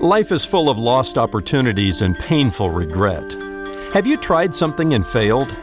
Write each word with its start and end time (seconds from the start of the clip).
Life 0.00 0.32
is 0.32 0.44
full 0.44 0.68
of 0.68 0.76
lost 0.76 1.16
opportunities 1.16 2.02
and 2.02 2.18
painful 2.18 2.68
regret. 2.68 3.32
Have 3.92 4.06
you 4.06 4.16
tried 4.16 4.54
something 4.54 4.92
and 4.92 5.06
failed? 5.06 5.56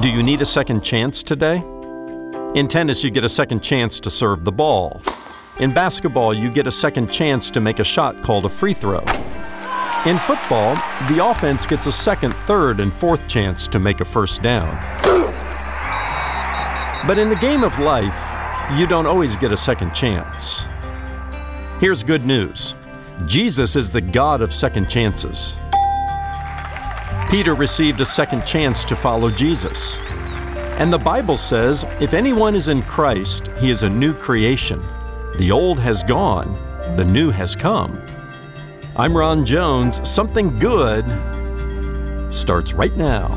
Do 0.00 0.08
you 0.08 0.22
need 0.22 0.40
a 0.40 0.46
second 0.46 0.82
chance 0.82 1.22
today? 1.24 1.56
In 2.54 2.68
tennis, 2.68 3.02
you 3.02 3.10
get 3.10 3.24
a 3.24 3.28
second 3.28 3.62
chance 3.62 3.98
to 4.00 4.10
serve 4.10 4.44
the 4.44 4.52
ball. 4.52 5.02
In 5.58 5.74
basketball, 5.74 6.32
you 6.32 6.50
get 6.50 6.66
a 6.66 6.70
second 6.70 7.10
chance 7.10 7.50
to 7.50 7.60
make 7.60 7.80
a 7.80 7.84
shot 7.84 8.22
called 8.22 8.44
a 8.44 8.48
free 8.48 8.74
throw. 8.74 9.04
In 10.06 10.18
football, 10.18 10.76
the 11.08 11.18
offense 11.22 11.66
gets 11.66 11.86
a 11.86 11.92
second, 11.92 12.32
third, 12.46 12.80
and 12.80 12.92
fourth 12.92 13.26
chance 13.28 13.66
to 13.68 13.80
make 13.80 14.00
a 14.00 14.04
first 14.04 14.40
down. 14.40 14.72
But 17.06 17.18
in 17.18 17.28
the 17.28 17.38
game 17.40 17.64
of 17.64 17.78
life, 17.80 18.78
you 18.78 18.86
don't 18.86 19.06
always 19.06 19.36
get 19.36 19.50
a 19.52 19.56
second 19.56 19.94
chance. 19.94 20.51
Here's 21.82 22.04
good 22.04 22.24
news 22.24 22.76
Jesus 23.26 23.74
is 23.74 23.90
the 23.90 24.00
God 24.00 24.40
of 24.40 24.54
second 24.54 24.88
chances. 24.88 25.56
Peter 27.28 27.56
received 27.56 28.00
a 28.00 28.04
second 28.04 28.46
chance 28.46 28.84
to 28.84 28.94
follow 28.94 29.30
Jesus. 29.30 29.98
And 30.78 30.92
the 30.92 30.98
Bible 30.98 31.36
says 31.36 31.84
if 31.98 32.14
anyone 32.14 32.54
is 32.54 32.68
in 32.68 32.82
Christ, 32.82 33.48
he 33.58 33.68
is 33.68 33.82
a 33.82 33.90
new 33.90 34.14
creation. 34.14 34.80
The 35.38 35.50
old 35.50 35.80
has 35.80 36.04
gone, 36.04 36.54
the 36.96 37.04
new 37.04 37.32
has 37.32 37.56
come. 37.56 37.90
I'm 38.96 39.16
Ron 39.16 39.44
Jones. 39.44 40.08
Something 40.08 40.60
good 40.60 41.04
starts 42.32 42.74
right 42.74 42.96
now. 42.96 43.34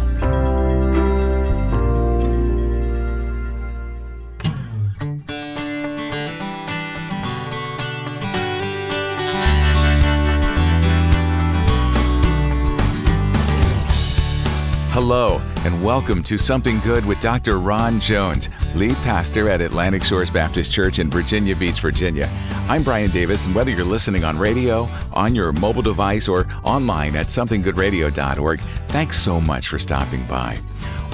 Hello, 14.96 15.42
and 15.66 15.84
welcome 15.84 16.24
to 16.24 16.38
Something 16.38 16.80
Good 16.80 17.06
with 17.06 17.20
Dr. 17.20 17.60
Ron 17.60 18.00
Jones, 18.00 18.48
lead 18.76 18.96
pastor 19.04 19.50
at 19.50 19.60
Atlantic 19.60 20.06
Shores 20.06 20.30
Baptist 20.30 20.72
Church 20.72 21.00
in 21.00 21.10
Virginia 21.10 21.54
Beach, 21.54 21.82
Virginia. 21.82 22.30
I'm 22.70 22.82
Brian 22.82 23.12
Davis, 23.12 23.46
and 23.46 23.54
whether 23.54 23.72
you're 23.72 23.84
listening 23.84 24.24
on 24.24 24.38
radio, 24.38 24.88
on 25.12 25.36
your 25.36 25.52
mobile 25.52 25.82
device, 25.82 26.30
or 26.30 26.48
online 26.64 27.18
at 27.18 27.28
somethinggoodradio.org, 27.28 28.62
thanks 28.88 29.20
so 29.20 29.42
much 29.42 29.68
for 29.68 29.80
stopping 29.80 30.24
by. 30.28 30.58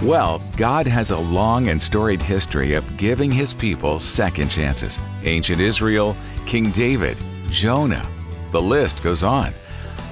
Well, 0.04 0.44
God 0.58 0.86
has 0.86 1.10
a 1.10 1.18
long 1.18 1.70
and 1.70 1.82
storied 1.82 2.22
history 2.22 2.76
of 2.76 2.98
giving 2.98 3.32
his 3.32 3.52
people 3.52 4.00
second 4.00 4.50
chances. 4.50 5.00
Ancient 5.24 5.60
Israel, 5.60 6.16
King 6.46 6.70
David, 6.70 7.18
Jonah, 7.50 8.08
the 8.52 8.62
list 8.62 9.02
goes 9.02 9.24
on. 9.24 9.56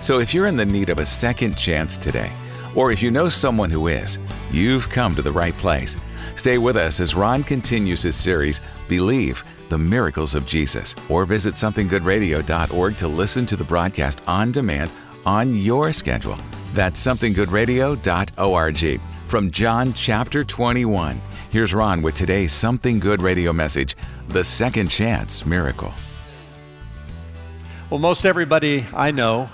So 0.02 0.18
if 0.18 0.34
you're 0.34 0.48
in 0.48 0.58
the 0.58 0.66
need 0.66 0.90
of 0.90 0.98
a 0.98 1.06
second 1.06 1.56
chance 1.56 2.00
today, 2.00 2.32
or 2.76 2.92
if 2.92 3.02
you 3.02 3.12
know 3.12 3.30
someone 3.30 3.70
who 3.70 3.88
is, 3.88 4.18
you've 4.52 4.90
come 4.90 5.16
to 5.16 5.22
the 5.22 5.32
right 5.32 5.56
place. 5.58 5.96
Stay 6.36 6.58
with 6.58 6.78
us 6.78 7.00
as 7.00 7.16
Ron 7.16 7.44
continues 7.44 8.02
his 8.02 8.16
series, 8.16 8.62
Believe 8.88 9.44
the 9.70 9.78
Miracles 9.78 10.36
of 10.36 10.46
Jesus, 10.46 10.96
or 11.10 11.26
visit 11.26 11.54
somethinggoodradio.org 11.54 12.98
to 12.98 13.08
listen 13.08 13.46
to 13.46 13.56
the 13.56 13.64
broadcast 13.64 14.20
on 14.28 14.52
demand 14.52 14.92
on 15.26 15.56
your 15.56 15.94
schedule. 15.94 16.38
That's 16.74 17.00
somethinggoodradio.org. 17.06 19.02
From 19.28 19.52
John 19.52 19.94
chapter 19.94 20.44
21, 20.44 21.22
here's 21.52 21.74
Ron 21.74 22.02
with 22.02 22.16
today's 22.16 22.52
Something 22.52 23.00
Good 23.00 23.22
radio 23.22 23.54
message 23.54 23.96
The 24.30 24.44
Second 24.44 24.90
Chance 24.90 25.46
Miracle. 25.46 25.94
Well, 27.92 28.00
most 28.00 28.26
everybody 28.26 28.86
I 28.94 29.12
know 29.12 29.50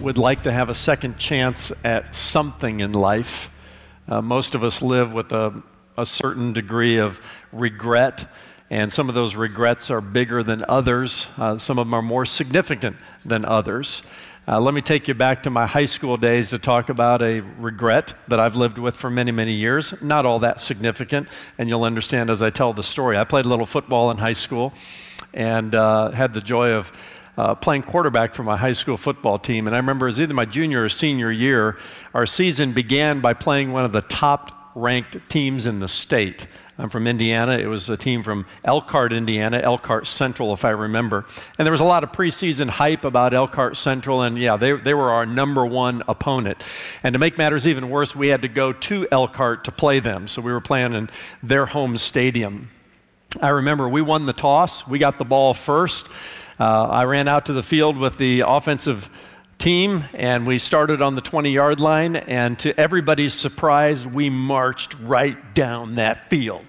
would 0.00 0.18
like 0.18 0.42
to 0.42 0.52
have 0.52 0.68
a 0.68 0.74
second 0.74 1.18
chance 1.18 1.72
at 1.84 2.14
something 2.14 2.80
in 2.80 2.92
life. 2.92 3.50
Uh, 4.08 4.20
most 4.20 4.54
of 4.54 4.64
us 4.64 4.82
live 4.82 5.12
with 5.12 5.32
a, 5.32 5.62
a 5.96 6.04
certain 6.04 6.52
degree 6.52 6.98
of 6.98 7.20
regret, 7.52 8.26
and 8.70 8.92
some 8.92 9.08
of 9.08 9.14
those 9.14 9.36
regrets 9.36 9.90
are 9.90 10.00
bigger 10.00 10.42
than 10.42 10.64
others. 10.68 11.26
Uh, 11.38 11.58
some 11.58 11.78
of 11.78 11.86
them 11.86 11.94
are 11.94 12.02
more 12.02 12.26
significant 12.26 12.96
than 13.24 13.44
others. 13.44 14.02
Uh, 14.46 14.60
let 14.60 14.74
me 14.74 14.82
take 14.82 15.08
you 15.08 15.14
back 15.14 15.42
to 15.42 15.48
my 15.48 15.66
high 15.66 15.86
school 15.86 16.18
days 16.18 16.50
to 16.50 16.58
talk 16.58 16.90
about 16.90 17.22
a 17.22 17.40
regret 17.58 18.12
that 18.28 18.38
I've 18.38 18.56
lived 18.56 18.76
with 18.76 18.94
for 18.94 19.08
many, 19.08 19.32
many 19.32 19.52
years. 19.52 19.94
Not 20.02 20.26
all 20.26 20.40
that 20.40 20.60
significant, 20.60 21.28
and 21.56 21.68
you'll 21.68 21.84
understand 21.84 22.28
as 22.28 22.42
I 22.42 22.50
tell 22.50 22.74
the 22.74 22.82
story. 22.82 23.16
I 23.16 23.24
played 23.24 23.46
a 23.46 23.48
little 23.48 23.64
football 23.64 24.10
in 24.10 24.18
high 24.18 24.32
school 24.32 24.74
and 25.32 25.74
uh, 25.74 26.10
had 26.10 26.34
the 26.34 26.42
joy 26.42 26.72
of 26.72 26.92
uh, 27.36 27.54
playing 27.54 27.82
quarterback 27.82 28.34
for 28.34 28.42
my 28.42 28.56
high 28.56 28.72
school 28.72 28.96
football 28.96 29.38
team. 29.38 29.66
And 29.66 29.74
I 29.74 29.78
remember 29.78 30.06
it 30.06 30.10
was 30.10 30.20
either 30.20 30.34
my 30.34 30.44
junior 30.44 30.84
or 30.84 30.88
senior 30.88 31.30
year, 31.30 31.78
our 32.12 32.26
season 32.26 32.72
began 32.72 33.20
by 33.20 33.34
playing 33.34 33.72
one 33.72 33.84
of 33.84 33.92
the 33.92 34.02
top 34.02 34.72
ranked 34.74 35.28
teams 35.28 35.66
in 35.66 35.78
the 35.78 35.88
state. 35.88 36.46
I'm 36.76 36.88
from 36.88 37.06
Indiana. 37.06 37.56
It 37.56 37.66
was 37.66 37.88
a 37.88 37.96
team 37.96 38.24
from 38.24 38.46
Elkhart, 38.64 39.12
Indiana, 39.12 39.58
Elkhart 39.58 40.08
Central, 40.08 40.52
if 40.52 40.64
I 40.64 40.70
remember. 40.70 41.24
And 41.56 41.64
there 41.64 41.70
was 41.70 41.80
a 41.80 41.84
lot 41.84 42.02
of 42.02 42.10
preseason 42.10 42.68
hype 42.68 43.04
about 43.04 43.32
Elkhart 43.32 43.76
Central, 43.76 44.22
and 44.22 44.36
yeah, 44.36 44.56
they, 44.56 44.72
they 44.72 44.92
were 44.92 45.12
our 45.12 45.24
number 45.24 45.64
one 45.64 46.02
opponent. 46.08 46.64
And 47.04 47.12
to 47.12 47.20
make 47.20 47.38
matters 47.38 47.68
even 47.68 47.90
worse, 47.90 48.16
we 48.16 48.26
had 48.28 48.42
to 48.42 48.48
go 48.48 48.72
to 48.72 49.06
Elkhart 49.12 49.64
to 49.64 49.72
play 49.72 50.00
them. 50.00 50.26
So 50.26 50.42
we 50.42 50.50
were 50.50 50.60
playing 50.60 50.94
in 50.94 51.10
their 51.44 51.66
home 51.66 51.96
stadium. 51.96 52.70
I 53.40 53.50
remember 53.50 53.88
we 53.88 54.02
won 54.02 54.26
the 54.26 54.32
toss, 54.32 54.86
we 54.86 54.98
got 54.98 55.18
the 55.18 55.24
ball 55.24 55.54
first. 55.54 56.08
Uh, 56.58 56.84
I 56.84 57.04
ran 57.04 57.26
out 57.26 57.46
to 57.46 57.52
the 57.52 57.62
field 57.62 57.98
with 57.98 58.16
the 58.16 58.44
offensive 58.46 59.08
team, 59.58 60.04
and 60.14 60.46
we 60.46 60.58
started 60.58 61.02
on 61.02 61.14
the 61.14 61.20
20 61.20 61.50
yard 61.50 61.80
line. 61.80 62.16
And 62.16 62.58
to 62.60 62.78
everybody's 62.78 63.34
surprise, 63.34 64.06
we 64.06 64.30
marched 64.30 64.94
right 65.00 65.54
down 65.54 65.96
that 65.96 66.30
field. 66.30 66.64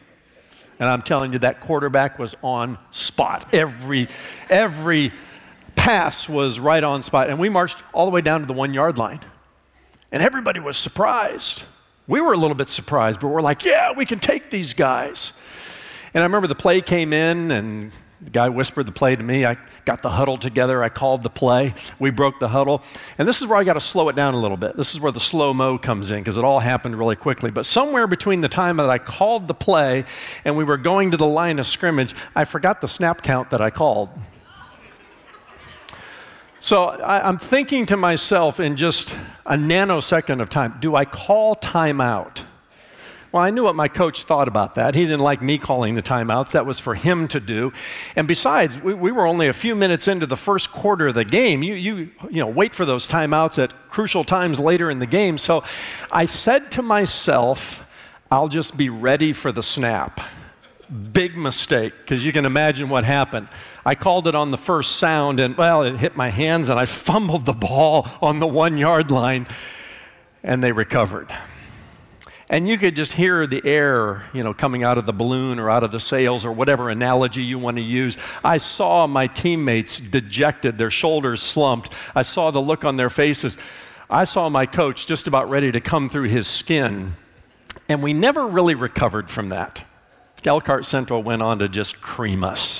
And 0.79 0.90
I'm 0.90 1.03
telling 1.03 1.34
you, 1.34 1.40
that 1.40 1.62
quarterback 1.62 2.18
was 2.18 2.35
on 2.41 2.78
spot. 2.91 3.53
Every, 3.53 4.09
every 4.50 5.12
pass 5.75 6.28
was 6.28 6.59
right 6.59 6.84
on 6.84 7.03
spot. 7.03 7.29
And 7.29 7.40
we 7.40 7.50
marched 7.50 7.78
all 7.94 8.06
the 8.06 8.12
way 8.12 8.22
down 8.22 8.41
to 8.41 8.46
the 8.46 8.53
one 8.53 8.73
yard 8.73 8.97
line. 8.97 9.19
And 10.12 10.23
everybody 10.23 10.59
was 10.59 10.78
surprised. 10.78 11.63
We 12.07 12.22
were 12.22 12.34
a 12.34 12.38
little 12.38 12.56
bit 12.56 12.69
surprised, 12.69 13.19
but 13.19 13.28
we're 13.28 13.41
like, 13.41 13.66
yeah, 13.66 13.91
we 13.91 14.06
can 14.06 14.19
take 14.19 14.50
these 14.50 14.73
guys. 14.73 15.34
And 16.13 16.23
I 16.23 16.25
remember 16.25 16.47
the 16.47 16.56
play 16.56 16.81
came 16.81 17.13
in, 17.13 17.52
and 17.52 17.91
the 18.25 18.31
guy 18.31 18.49
whispered 18.49 18.87
the 18.87 18.91
play 18.91 19.15
to 19.15 19.23
me. 19.23 19.45
I 19.45 19.55
got 19.85 20.01
the 20.01 20.09
huddle 20.09 20.35
together. 20.35 20.83
I 20.83 20.89
called 20.89 21.21
the 21.21 21.29
play. 21.29 21.75
We 21.99 22.09
broke 22.09 22.39
the 22.39 22.47
huddle. 22.47 22.81
And 23.19 23.27
this 23.27 23.39
is 23.39 23.47
where 23.47 23.57
I 23.57 23.63
got 23.63 23.73
to 23.73 23.79
slow 23.79 24.09
it 24.09 24.15
down 24.15 24.33
a 24.33 24.39
little 24.39 24.57
bit. 24.57 24.75
This 24.75 24.95
is 24.95 24.99
where 24.99 25.11
the 25.11 25.19
slow 25.19 25.53
mo 25.53 25.77
comes 25.77 26.09
in 26.09 26.21
because 26.21 26.35
it 26.35 26.43
all 26.43 26.59
happened 26.59 26.97
really 26.97 27.15
quickly. 27.15 27.51
But 27.51 27.67
somewhere 27.67 28.07
between 28.07 28.41
the 28.41 28.49
time 28.49 28.77
that 28.77 28.89
I 28.89 28.97
called 28.97 29.47
the 29.47 29.53
play 29.53 30.05
and 30.43 30.57
we 30.57 30.63
were 30.63 30.77
going 30.77 31.11
to 31.11 31.17
the 31.17 31.27
line 31.27 31.59
of 31.59 31.67
scrimmage, 31.67 32.15
I 32.35 32.45
forgot 32.45 32.81
the 32.81 32.87
snap 32.87 33.21
count 33.21 33.51
that 33.51 33.61
I 33.61 33.69
called. 33.69 34.09
So 36.61 36.85
I, 36.85 37.29
am 37.29 37.37
thinking 37.37 37.85
to 37.85 37.97
myself 37.97 38.59
in 38.59 38.75
just 38.75 39.15
a 39.45 39.53
nanosecond 39.53 40.41
of 40.41 40.49
time 40.49 40.77
do 40.79 40.95
I 40.95 41.05
call 41.05 41.55
timeout? 41.55 42.43
Well, 43.35 43.44
I 43.44 43.50
knew 43.50 43.66
what 43.66 43.75
my 43.75 43.90
coach 43.90 44.23
thought 44.23 44.47
about 44.47 44.75
that. 44.75 44.96
He 44.96 45.01
didn't 45.01 45.19
like 45.19 45.41
me 45.41 45.57
calling 45.57 45.96
the 45.96 46.01
timeouts. 46.01 46.51
That 46.51 46.66
was 46.66 46.79
for 46.79 46.96
him 46.96 47.28
to 47.28 47.41
do. 47.41 47.73
And 48.16 48.29
besides, 48.29 48.81
we, 48.81 48.94
we 48.94 49.12
were 49.12 49.28
only 49.28 49.50
a 49.50 49.53
few 49.53 49.75
minutes 49.75 50.07
into 50.07 50.25
the 50.25 50.38
first 50.38 50.72
quarter 50.72 51.07
of 51.07 51.16
the 51.16 51.25
game. 51.25 51.62
You, 51.62 51.73
you, 51.73 52.12
you 52.29 52.40
know, 52.40 52.47
wait 52.47 52.73
for 52.73 52.85
those 52.85 53.09
timeouts 53.09 53.62
at 53.62 53.90
crucial 53.90 54.23
times 54.23 54.57
later 54.57 54.90
in 54.90 55.00
the 55.00 55.06
game. 55.06 55.38
So 55.38 55.66
I 56.09 56.23
said 56.23 56.72
to 56.72 56.81
myself, 56.81 57.85
I'll 58.31 58.47
just 58.47 58.78
be 58.78 58.88
ready 58.88 59.34
for 59.34 59.52
the 59.52 59.62
snap. 59.62 60.22
Big 61.12 61.35
mistake, 61.35 61.91
because 61.97 62.25
you 62.25 62.31
can 62.31 62.46
imagine 62.46 62.88
what 62.88 63.03
happened. 63.03 63.50
I 63.85 63.96
called 63.96 64.29
it 64.29 64.35
on 64.35 64.52
the 64.52 64.58
first 64.58 64.96
sound, 64.96 65.41
and 65.41 65.58
well, 65.58 65.84
it 65.84 65.97
hit 65.97 66.16
my 66.16 66.29
hands, 66.29 66.70
and 66.70 66.79
I 66.79 66.85
fumbled 66.85 67.43
the 67.43 67.52
ball 67.52 68.08
on 68.22 68.40
the 68.40 68.47
one 68.47 68.78
yard 68.78 69.11
line, 69.11 69.46
and 70.41 70.64
they 70.64 70.72
recovered. 70.72 71.29
And 72.47 72.67
you 72.67 72.77
could 72.77 72.95
just 72.95 73.13
hear 73.13 73.47
the 73.47 73.65
air, 73.65 74.25
you 74.31 74.43
know, 74.43 74.53
coming 74.53 74.83
out 74.83 74.99
of 74.99 75.07
the 75.07 75.13
balloon 75.13 75.57
or 75.57 75.69
out 75.69 75.83
of 75.83 75.91
the 75.91 75.99
sails 75.99 76.45
or 76.45 76.51
whatever 76.51 76.89
analogy 76.89 77.43
you 77.43 77.57
want 77.57 77.77
to 77.77 77.83
use. 77.83 78.17
I 78.43 78.57
saw 78.57 79.07
my 79.07 79.25
teammates 79.25 79.99
dejected, 79.99 80.77
their 80.77 80.91
shoulders 80.91 81.41
slumped. 81.41 81.91
I 82.13 82.21
saw 82.21 82.51
the 82.51 82.61
look 82.61 82.85
on 82.85 82.97
their 82.97 83.09
faces. 83.09 83.57
I 84.09 84.25
saw 84.25 84.49
my 84.49 84.67
coach 84.67 85.07
just 85.07 85.27
about 85.27 85.49
ready 85.49 85.71
to 85.71 85.81
come 85.81 86.07
through 86.07 86.29
his 86.29 86.47
skin. 86.47 87.15
And 87.89 88.03
we 88.03 88.13
never 88.13 88.45
really 88.45 88.75
recovered 88.75 89.29
from 89.29 89.49
that. 89.49 89.83
Elkhart 90.45 90.85
Central 90.85 91.23
went 91.23 91.41
on 91.41 91.57
to 91.59 91.67
just 91.67 92.01
cream 92.01 92.43
us. 92.43 92.74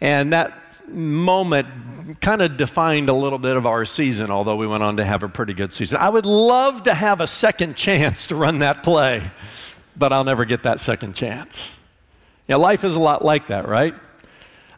And 0.00 0.32
that 0.32 0.86
moment 0.88 2.20
kind 2.20 2.42
of 2.42 2.56
defined 2.56 3.08
a 3.08 3.12
little 3.12 3.38
bit 3.38 3.56
of 3.56 3.66
our 3.66 3.84
season, 3.84 4.30
although 4.30 4.56
we 4.56 4.66
went 4.66 4.82
on 4.82 4.98
to 4.98 5.04
have 5.04 5.22
a 5.22 5.28
pretty 5.28 5.54
good 5.54 5.72
season. 5.72 5.98
I 5.98 6.08
would 6.08 6.26
love 6.26 6.84
to 6.84 6.94
have 6.94 7.20
a 7.20 7.26
second 7.26 7.76
chance 7.76 8.26
to 8.28 8.34
run 8.34 8.60
that 8.60 8.82
play, 8.82 9.30
but 9.96 10.12
I'll 10.12 10.24
never 10.24 10.44
get 10.44 10.62
that 10.64 10.80
second 10.80 11.14
chance. 11.14 11.76
Yeah, 12.48 12.56
life 12.56 12.84
is 12.84 12.94
a 12.94 13.00
lot 13.00 13.24
like 13.24 13.48
that, 13.48 13.66
right? 13.66 13.94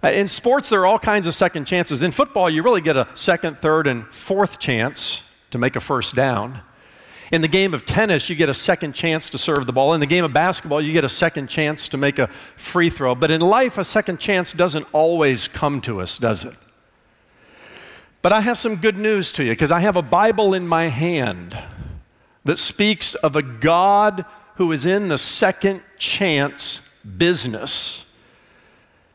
Uh, 0.03 0.09
in 0.09 0.29
sports, 0.29 0.69
there 0.69 0.81
are 0.81 0.87
all 0.87 0.99
kinds 0.99 1.27
of 1.27 1.35
second 1.35 1.65
chances. 1.65 2.03
In 2.03 2.13
football, 2.13 2.49
you 2.49 2.63
really 2.63 2.81
get 2.81 2.97
a 2.97 3.09
second, 3.15 3.59
third, 3.59 3.87
and 3.87 4.07
fourth 4.07 4.59
chance 4.59 5.25
to 5.51 5.59
make 5.59 5.77
a 5.77 5.81
first 5.81 6.15
down. 6.15 6.63
In 7.31 7.43
the 7.43 7.49
game 7.49 7.75
of 7.75 7.85
tennis, 7.85 8.31
you 8.31 8.37
get 8.37 8.49
a 8.49 8.55
second 8.55 8.95
chance 8.95 9.29
to 9.31 9.39
serve 9.39 9.67
the 9.67 9.73
ball. 9.73 9.93
In 9.93 10.01
the 10.01 10.07
game 10.07 10.25
of 10.25 10.33
basketball, 10.33 10.81
you 10.81 10.93
get 10.93 11.05
a 11.05 11.11
second 11.11 11.49
chance 11.49 11.89
to 11.91 11.97
make 11.99 12.19
a 12.19 12.29
free 12.57 12.89
throw. 12.89 13.15
But 13.15 13.31
in 13.31 13.41
life, 13.41 13.77
a 13.77 13.85
second 13.85 14.19
chance 14.19 14.53
doesn't 14.53 14.87
always 14.93 15.47
come 15.47 15.81
to 15.83 16.01
us, 16.01 16.17
does 16.19 16.45
it? 16.45 16.55
But 18.23 18.33
I 18.33 18.41
have 18.41 18.59
some 18.59 18.77
good 18.77 18.97
news 18.97 19.33
to 19.35 19.45
you 19.45 19.53
because 19.53 19.71
I 19.71 19.81
have 19.81 19.97
a 19.97 20.03
Bible 20.03 20.55
in 20.55 20.67
my 20.67 20.89
hand 20.89 21.57
that 22.45 22.59
speaks 22.59 23.15
of 23.15 23.37
a 23.37 23.43
God 23.43 24.25
who 24.57 24.73
is 24.73 24.87
in 24.87 25.09
the 25.09 25.19
second 25.19 25.83
chance 25.99 26.81
business. 27.17 28.07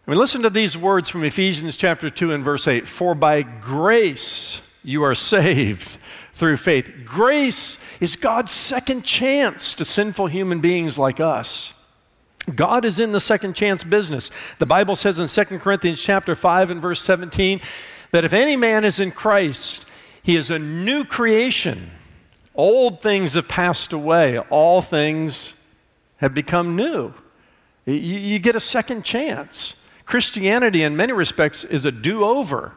I 0.07 0.11
mean, 0.11 0.19
listen 0.19 0.41
to 0.43 0.49
these 0.49 0.77
words 0.77 1.09
from 1.09 1.23
Ephesians 1.23 1.77
chapter 1.77 2.09
2 2.09 2.31
and 2.31 2.43
verse 2.43 2.67
8 2.67 2.87
For 2.87 3.15
by 3.15 3.41
grace 3.41 4.61
you 4.83 5.03
are 5.03 5.15
saved 5.15 5.97
through 6.33 6.57
faith. 6.57 6.91
Grace 7.05 7.77
is 7.99 8.15
God's 8.15 8.51
second 8.51 9.03
chance 9.03 9.75
to 9.75 9.85
sinful 9.85 10.27
human 10.27 10.59
beings 10.59 10.97
like 10.97 11.19
us. 11.19 11.73
God 12.53 12.83
is 12.83 12.99
in 12.99 13.13
the 13.13 13.19
second 13.19 13.53
chance 13.53 13.83
business. 13.83 14.29
The 14.59 14.65
Bible 14.65 14.95
says 14.95 15.19
in 15.19 15.27
2 15.27 15.59
Corinthians 15.59 16.01
chapter 16.01 16.35
5 16.35 16.71
and 16.71 16.81
verse 16.81 17.01
17 17.01 17.61
that 18.11 18.25
if 18.25 18.33
any 18.33 18.55
man 18.55 18.83
is 18.83 18.99
in 18.99 19.11
Christ, 19.11 19.85
he 20.21 20.35
is 20.35 20.51
a 20.51 20.59
new 20.59 21.05
creation. 21.05 21.91
Old 22.55 23.01
things 23.01 23.35
have 23.35 23.47
passed 23.47 23.93
away, 23.93 24.37
all 24.37 24.81
things 24.81 25.59
have 26.17 26.33
become 26.33 26.75
new. 26.75 27.13
You, 27.85 27.93
you 27.93 28.39
get 28.39 28.55
a 28.55 28.59
second 28.59 29.03
chance. 29.03 29.75
Christianity, 30.05 30.83
in 30.83 30.95
many 30.95 31.13
respects, 31.13 31.63
is 31.63 31.85
a 31.85 31.91
do 31.91 32.23
over 32.23 32.73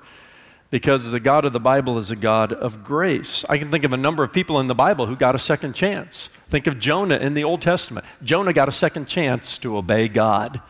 because 0.70 1.10
the 1.10 1.20
God 1.20 1.44
of 1.44 1.52
the 1.52 1.60
Bible 1.60 1.96
is 1.98 2.10
a 2.10 2.16
God 2.16 2.52
of 2.52 2.82
grace. 2.82 3.44
I 3.48 3.58
can 3.58 3.70
think 3.70 3.84
of 3.84 3.92
a 3.92 3.96
number 3.96 4.24
of 4.24 4.32
people 4.32 4.58
in 4.60 4.66
the 4.66 4.74
Bible 4.74 5.06
who 5.06 5.16
got 5.16 5.34
a 5.34 5.38
second 5.38 5.74
chance. 5.74 6.28
Think 6.48 6.66
of 6.66 6.78
Jonah 6.78 7.16
in 7.16 7.34
the 7.34 7.44
Old 7.44 7.62
Testament. 7.62 8.04
Jonah 8.22 8.52
got 8.52 8.68
a 8.68 8.72
second 8.72 9.06
chance 9.06 9.58
to 9.58 9.76
obey 9.76 10.08
God 10.08 10.60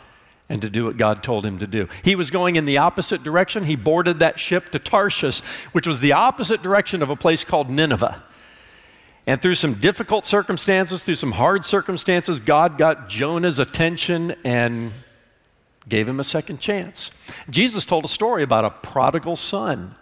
and 0.48 0.62
to 0.62 0.70
do 0.70 0.84
what 0.84 0.96
God 0.96 1.22
told 1.22 1.44
him 1.44 1.58
to 1.58 1.66
do. 1.66 1.88
He 2.04 2.14
was 2.14 2.30
going 2.30 2.56
in 2.56 2.66
the 2.66 2.78
opposite 2.78 3.22
direction. 3.22 3.64
He 3.64 3.74
boarded 3.74 4.20
that 4.20 4.38
ship 4.38 4.68
to 4.70 4.78
Tarshish, 4.78 5.40
which 5.72 5.86
was 5.86 6.00
the 6.00 6.12
opposite 6.12 6.62
direction 6.62 7.02
of 7.02 7.10
a 7.10 7.16
place 7.16 7.42
called 7.42 7.68
Nineveh. 7.68 8.22
And 9.26 9.42
through 9.42 9.56
some 9.56 9.74
difficult 9.74 10.24
circumstances, 10.24 11.02
through 11.02 11.16
some 11.16 11.32
hard 11.32 11.64
circumstances, 11.64 12.38
God 12.38 12.78
got 12.78 13.08
Jonah's 13.08 13.58
attention 13.58 14.36
and 14.44 14.92
gave 15.88 16.08
him 16.08 16.18
a 16.20 16.24
second 16.24 16.60
chance. 16.60 17.10
Jesus 17.48 17.86
told 17.86 18.04
a 18.04 18.08
story 18.08 18.42
about 18.42 18.64
a 18.64 18.70
prodigal 18.70 19.36
son 19.36 19.94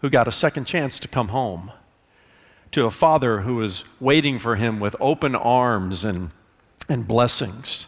who 0.00 0.10
got 0.10 0.28
a 0.28 0.32
second 0.32 0.66
chance 0.66 0.98
to 0.98 1.08
come 1.08 1.28
home, 1.28 1.72
to 2.70 2.84
a 2.84 2.90
father 2.90 3.40
who 3.40 3.56
was 3.56 3.84
waiting 4.00 4.38
for 4.38 4.56
him 4.56 4.80
with 4.80 4.94
open 5.00 5.34
arms 5.34 6.04
and, 6.04 6.30
and 6.88 7.08
blessings. 7.08 7.86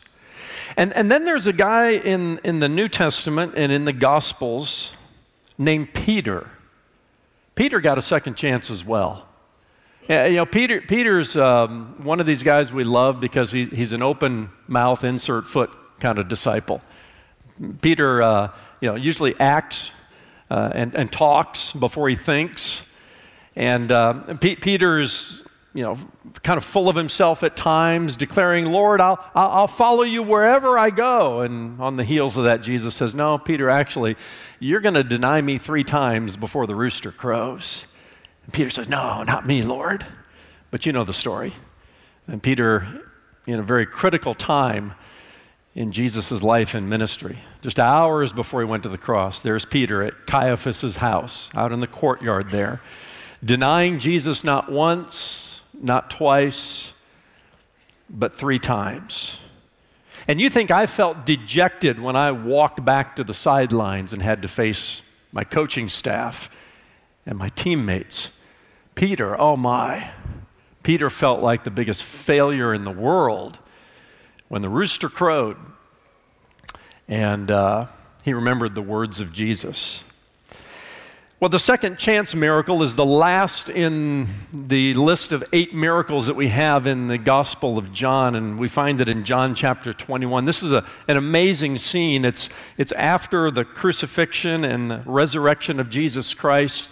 And, 0.77 0.93
and 0.95 1.11
then 1.11 1.25
there's 1.25 1.47
a 1.47 1.53
guy 1.53 1.91
in, 1.91 2.39
in 2.45 2.59
the 2.59 2.69
New 2.69 2.89
Testament 2.89 3.55
and 3.57 3.71
in 3.71 3.85
the 3.85 3.93
Gospels 3.93 4.93
named 5.59 5.95
Peter. 5.95 6.51
Peter 7.55 7.81
got 7.81 7.97
a 7.97 8.03
second 8.03 8.37
chance 8.37 8.71
as 8.71 8.85
well. 8.85 9.27
Yeah, 10.09 10.27
you 10.27 10.37
know, 10.37 10.47
Peter, 10.47 10.81
Peter's 10.81 11.37
um, 11.37 11.97
one 12.05 12.21
of 12.21 12.27
these 12.27 12.43
guys 12.43 12.73
we 12.73 12.85
love 12.85 13.19
because 13.19 13.51
he, 13.51 13.65
he's 13.65 13.93
an 13.93 14.03
open 14.03 14.51
mouth, 14.69 15.03
insert 15.03 15.47
foot 15.47 15.71
kind 15.99 16.19
of 16.19 16.29
disciple. 16.29 16.81
Peter, 17.81 18.23
uh, 18.23 18.53
you 18.81 18.89
know, 18.89 18.95
usually 18.95 19.39
acts 19.39 19.91
uh, 20.51 20.71
and, 20.75 20.95
and 20.95 21.11
talks 21.11 21.73
before 21.73 22.09
he 22.09 22.15
thinks. 22.15 22.93
And 23.55 23.91
uh, 23.91 24.35
P- 24.35 24.57
Peter's, 24.57 25.43
you 25.73 25.83
know, 25.83 25.99
kind 26.43 26.59
of 26.59 26.65
full 26.65 26.89
of 26.89 26.97
himself 26.97 27.43
at 27.43 27.57
times, 27.57 28.17
declaring, 28.17 28.67
Lord, 28.67 29.01
I'll, 29.01 29.19
I'll 29.35 29.67
follow 29.67 30.03
you 30.03 30.23
wherever 30.23 30.79
I 30.79 30.91
go. 30.91 31.41
And 31.41 31.81
on 31.81 31.97
the 31.97 32.05
heels 32.05 32.37
of 32.37 32.45
that, 32.45 32.63
Jesus 32.63 32.95
says, 32.95 33.15
No, 33.15 33.39
Peter, 33.39 33.71
actually, 33.71 34.17
you're 34.61 34.81
going 34.81 34.95
to 34.95 35.05
deny 35.05 35.41
me 35.41 35.59
three 35.59 35.85
times 35.85 36.37
before 36.37 36.67
the 36.67 36.75
rooster 36.75 37.13
crows. 37.13 37.87
And 38.45 38.53
Peter 38.53 38.71
says, 38.71 38.89
No, 38.89 39.23
not 39.23 39.47
me, 39.47 39.63
Lord. 39.63 40.07
But 40.71 40.85
you 40.85 40.93
know 40.93 41.05
the 41.05 41.13
story. 41.13 41.55
And 42.27 42.43
Peter, 42.43 43.03
in 43.47 43.59
a 43.59 43.63
very 43.63 43.87
critical 43.87 44.35
time, 44.35 44.95
in 45.77 45.93
Jesus' 45.93 46.43
life 46.43 46.75
and 46.75 46.89
ministry. 46.89 47.39
Just 47.61 47.79
hours 47.79 48.33
before 48.33 48.63
he 48.63 48.67
went 48.67 48.83
to 48.85 48.89
the 48.89 48.97
cross, 48.97 49.43
there's 49.43 49.67
Peter 49.67 50.03
at 50.03 50.27
Caiaphas' 50.27 50.97
house, 50.97 51.51
out 51.55 51.71
in 51.71 51.81
the 51.81 51.87
courtyard 51.87 52.51
there, 52.51 52.81
denying 53.45 53.99
Jesus 53.99 54.43
not 54.43 54.73
once, 54.73 55.61
not 55.79 56.11
twice, 56.11 56.95
but 58.09 58.33
three 58.33 58.59
times. 58.59 59.37
And 60.27 60.41
you 60.41 60.49
think 60.49 60.71
I 60.71 60.87
felt 60.87 61.27
dejected 61.27 62.01
when 62.01 62.17
I 62.17 62.33
walked 62.33 62.83
back 62.83 63.15
to 63.17 63.25
the 63.25 63.35
sidelines 63.35 64.15
and 64.15 64.23
had 64.23 64.41
to 64.43 64.49
face 64.49 65.03
my 65.31 65.45
coaching 65.45 65.91
staff 65.91 66.51
and 67.27 67.37
my 67.37 67.51
teammates. 67.51 68.31
Peter, 68.95 69.39
oh 69.39 69.59
my. 69.59 70.11
Peter 70.83 71.11
felt 71.11 71.43
like 71.43 71.65
the 71.65 71.71
biggest 71.71 72.03
failure 72.03 72.73
in 72.73 72.85
the 72.85 72.91
world 72.91 73.59
when 74.49 74.63
the 74.63 74.69
rooster 74.69 75.09
crowed 75.09 75.57
and 77.09 77.51
uh, 77.51 77.87
he 78.23 78.33
remembered 78.33 78.75
the 78.75 78.83
words 78.83 79.21
of 79.21 79.33
Jesus. 79.33 80.03
Well, 81.39 81.51
the 81.51 81.59
second 81.59 81.99
chance 81.99 82.35
miracle 82.35 82.83
is 82.83 82.97
the 82.97 83.05
last 83.05 83.69
in 83.69 84.27
the 84.53 84.95
list 84.95 85.33
of 85.33 85.45
eight 85.53 85.75
miracles 85.75 86.29
that 86.29 86.35
we 86.35 86.49
have 86.49 86.87
in 86.87 87.09
the 87.09 87.19
Gospel 87.19 87.77
of 87.77 87.93
John, 87.93 88.35
and 88.35 88.59
we 88.59 88.69
find 88.69 89.03
it 89.03 89.09
in 89.11 89.23
John 89.23 89.55
chapter 89.55 89.93
21. 89.93 90.47
This 90.47 90.63
is 90.63 90.73
a, 90.73 90.87
an 91.09 91.19
amazing 91.19 91.77
scene. 91.77 92.25
It's, 92.25 92.49
it's 92.79 92.91
after 92.93 93.51
the 93.51 93.67
crucifixion 93.67 94.65
and 94.65 94.91
the 94.91 95.03
resurrection 95.05 95.79
of 95.79 95.91
Jesus 95.91 96.33
Christ. 96.33 96.89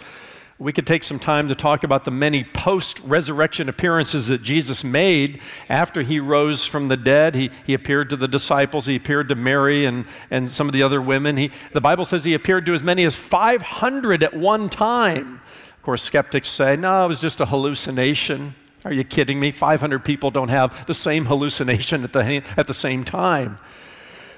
We 0.57 0.71
could 0.71 0.87
take 0.87 1.03
some 1.03 1.19
time 1.19 1.49
to 1.49 1.55
talk 1.55 1.83
about 1.83 2.05
the 2.05 2.11
many 2.11 2.45
post 2.45 3.01
resurrection 3.01 3.67
appearances 3.67 4.27
that 4.27 4.41
Jesus 4.41 4.85
made 4.85 5.41
after 5.67 6.01
he 6.01 6.17
rose 6.21 6.65
from 6.65 6.87
the 6.87 6.95
dead. 6.95 7.35
He, 7.35 7.51
he 7.65 7.73
appeared 7.73 8.09
to 8.11 8.15
the 8.15 8.29
disciples, 8.29 8.85
he 8.85 8.95
appeared 8.95 9.27
to 9.29 9.35
Mary 9.35 9.83
and, 9.83 10.05
and 10.31 10.49
some 10.49 10.69
of 10.69 10.73
the 10.73 10.81
other 10.81 11.01
women. 11.01 11.35
He, 11.35 11.51
the 11.73 11.81
Bible 11.81 12.05
says 12.05 12.23
he 12.23 12.33
appeared 12.33 12.65
to 12.67 12.73
as 12.73 12.83
many 12.83 13.03
as 13.03 13.17
500 13.17 14.23
at 14.23 14.33
one 14.33 14.69
time. 14.69 15.41
Of 15.73 15.81
course, 15.81 16.01
skeptics 16.01 16.47
say, 16.47 16.77
no, 16.77 17.03
it 17.03 17.09
was 17.09 17.19
just 17.19 17.41
a 17.41 17.47
hallucination. 17.47 18.55
Are 18.85 18.93
you 18.93 19.03
kidding 19.03 19.41
me? 19.41 19.51
500 19.51 20.05
people 20.05 20.31
don't 20.31 20.49
have 20.49 20.85
the 20.85 20.93
same 20.93 21.25
hallucination 21.25 22.05
at 22.05 22.13
the, 22.13 22.41
at 22.55 22.67
the 22.67 22.73
same 22.73 23.03
time. 23.03 23.57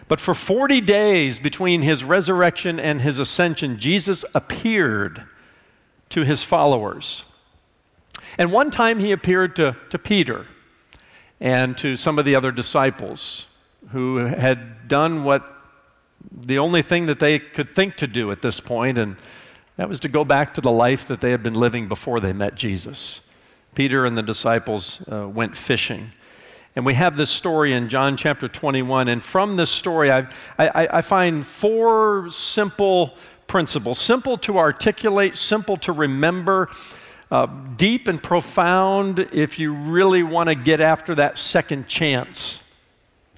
But 0.08 0.20
for 0.20 0.34
40 0.34 0.82
days 0.82 1.38
between 1.38 1.84
his 1.84 2.04
resurrection 2.04 2.80
and 2.80 3.02
his 3.02 3.20
ascension, 3.20 3.78
Jesus 3.78 4.26
appeared 4.34 5.26
to 6.10 6.24
his 6.24 6.44
followers. 6.44 7.26
And 8.38 8.52
one 8.52 8.72
time 8.72 9.00
he 9.00 9.12
appeared 9.12 9.56
to, 9.58 9.76
to 9.90 10.00
Peter 10.00 10.46
and 11.40 11.78
to 11.78 11.96
some 11.96 12.20
of 12.20 12.26
the 12.26 12.36
other 12.36 12.52
disciples 12.52 13.48
who 13.92 14.18
had 14.18 14.88
done 14.88 15.24
what 15.24 15.44
the 16.32 16.60
only 16.60 16.82
thing 16.82 17.06
that 17.06 17.20
they 17.20 17.40
could 17.40 17.74
think 17.74 17.96
to 17.98 18.08
do 18.08 18.32
at 18.32 18.42
this 18.42 18.60
point, 18.60 18.98
and 18.98 19.16
that 19.78 19.88
was 19.88 20.00
to 20.02 20.10
go 20.10 20.26
back 20.26 20.54
to 20.56 20.62
the 20.62 20.72
life 20.72 21.06
that 21.08 21.22
they 21.22 21.32
had 21.32 21.44
been 21.44 21.54
living 21.54 21.88
before 21.88 22.20
they 22.20 22.34
met 22.34 22.56
Jesus. 22.56 23.22
Peter 23.76 24.06
and 24.06 24.18
the 24.18 24.24
disciples 24.24 25.02
uh, 25.12 25.28
went 25.28 25.56
fishing. 25.56 26.12
And 26.76 26.86
we 26.86 26.94
have 26.96 27.18
this 27.18 27.30
story 27.30 27.74
in 27.74 27.90
John 27.90 28.18
chapter 28.18 28.48
21. 28.48 29.08
And 29.08 29.24
from 29.24 29.56
this 29.56 29.70
story, 29.70 30.12
I, 30.12 30.28
I, 30.60 30.88
I 30.92 31.02
find 31.02 31.46
four 31.46 32.30
simple 32.30 33.16
principle, 33.48 33.96
simple 33.96 34.38
to 34.40 34.58
articulate, 34.58 35.36
simple 35.36 35.78
to 35.78 35.92
remember, 35.92 36.70
uh, 37.32 37.46
deep 37.76 38.08
and 38.08 38.22
profound 38.22 39.20
if 39.32 39.60
you 39.60 39.74
really 39.74 40.24
want 40.24 40.50
to 40.50 40.56
get 40.56 40.80
after 40.80 41.16
that 41.16 41.38
second 41.38 41.88
chance 41.88 42.64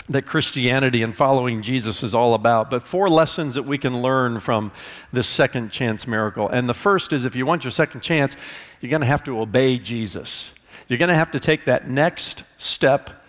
that 0.10 0.26
Christianity 0.26 1.04
and 1.04 1.16
following 1.16 1.62
Jesus 1.62 2.02
is 2.02 2.16
all 2.16 2.34
about. 2.34 2.72
But 2.72 2.82
four 2.82 3.10
lessons 3.10 3.56
that 3.56 3.64
we 3.64 3.78
can 3.78 4.02
learn 4.02 4.40
from 4.40 4.72
this 5.14 5.28
second 5.28 5.72
chance 5.72 6.08
miracle. 6.08 6.50
And 6.50 6.68
the 6.68 6.74
first 6.74 7.14
is 7.14 7.26
if 7.26 7.36
you 7.36 7.46
want 7.46 7.64
your 7.64 7.72
second 7.72 8.02
chance, 8.02 8.36
you're 8.82 8.90
going 8.90 9.02
to 9.02 9.08
have 9.08 9.24
to 9.26 9.40
obey 9.40 9.78
Jesus. 9.78 10.54
You're 10.88 10.98
going 10.98 11.10
to 11.10 11.16
have 11.16 11.32
to 11.32 11.40
take 11.40 11.66
that 11.66 11.88
next 11.88 12.44
step 12.58 13.24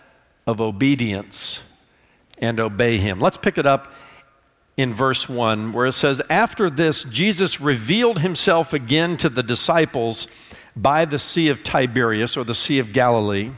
of 0.47 0.59
obedience 0.59 1.61
and 2.39 2.59
obey 2.59 2.97
Him. 2.97 3.19
Let's 3.19 3.37
pick 3.37 3.59
it 3.59 3.67
up 3.67 3.93
in 4.77 4.93
verse 4.93 5.27
1, 5.27 5.73
where 5.73 5.87
it 5.87 5.93
says, 5.93 6.21
After 6.29 6.69
this, 6.69 7.03
Jesus 7.03 7.61
revealed 7.61 8.19
himself 8.19 8.73
again 8.73 9.17
to 9.17 9.29
the 9.29 9.43
disciples 9.43 10.27
by 10.75 11.05
the 11.05 11.19
Sea 11.19 11.49
of 11.49 11.63
Tiberias, 11.63 12.37
or 12.37 12.43
the 12.43 12.53
Sea 12.53 12.79
of 12.79 12.93
Galilee. 12.93 13.51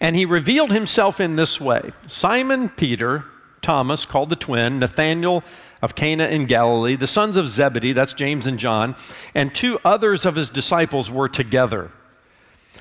And 0.00 0.16
he 0.16 0.24
revealed 0.24 0.72
himself 0.72 1.20
in 1.20 1.36
this 1.36 1.60
way 1.60 1.92
Simon 2.06 2.68
Peter 2.68 3.24
Thomas, 3.66 4.06
called 4.06 4.30
the 4.30 4.36
twin, 4.36 4.78
Nathanael 4.78 5.42
of 5.82 5.96
Cana 5.96 6.28
in 6.28 6.46
Galilee, 6.46 6.94
the 6.94 7.08
sons 7.08 7.36
of 7.36 7.48
Zebedee, 7.48 7.92
that's 7.92 8.14
James 8.14 8.46
and 8.46 8.60
John, 8.60 8.94
and 9.34 9.52
two 9.52 9.80
others 9.84 10.24
of 10.24 10.36
his 10.36 10.50
disciples 10.50 11.10
were 11.10 11.28
together. 11.28 11.90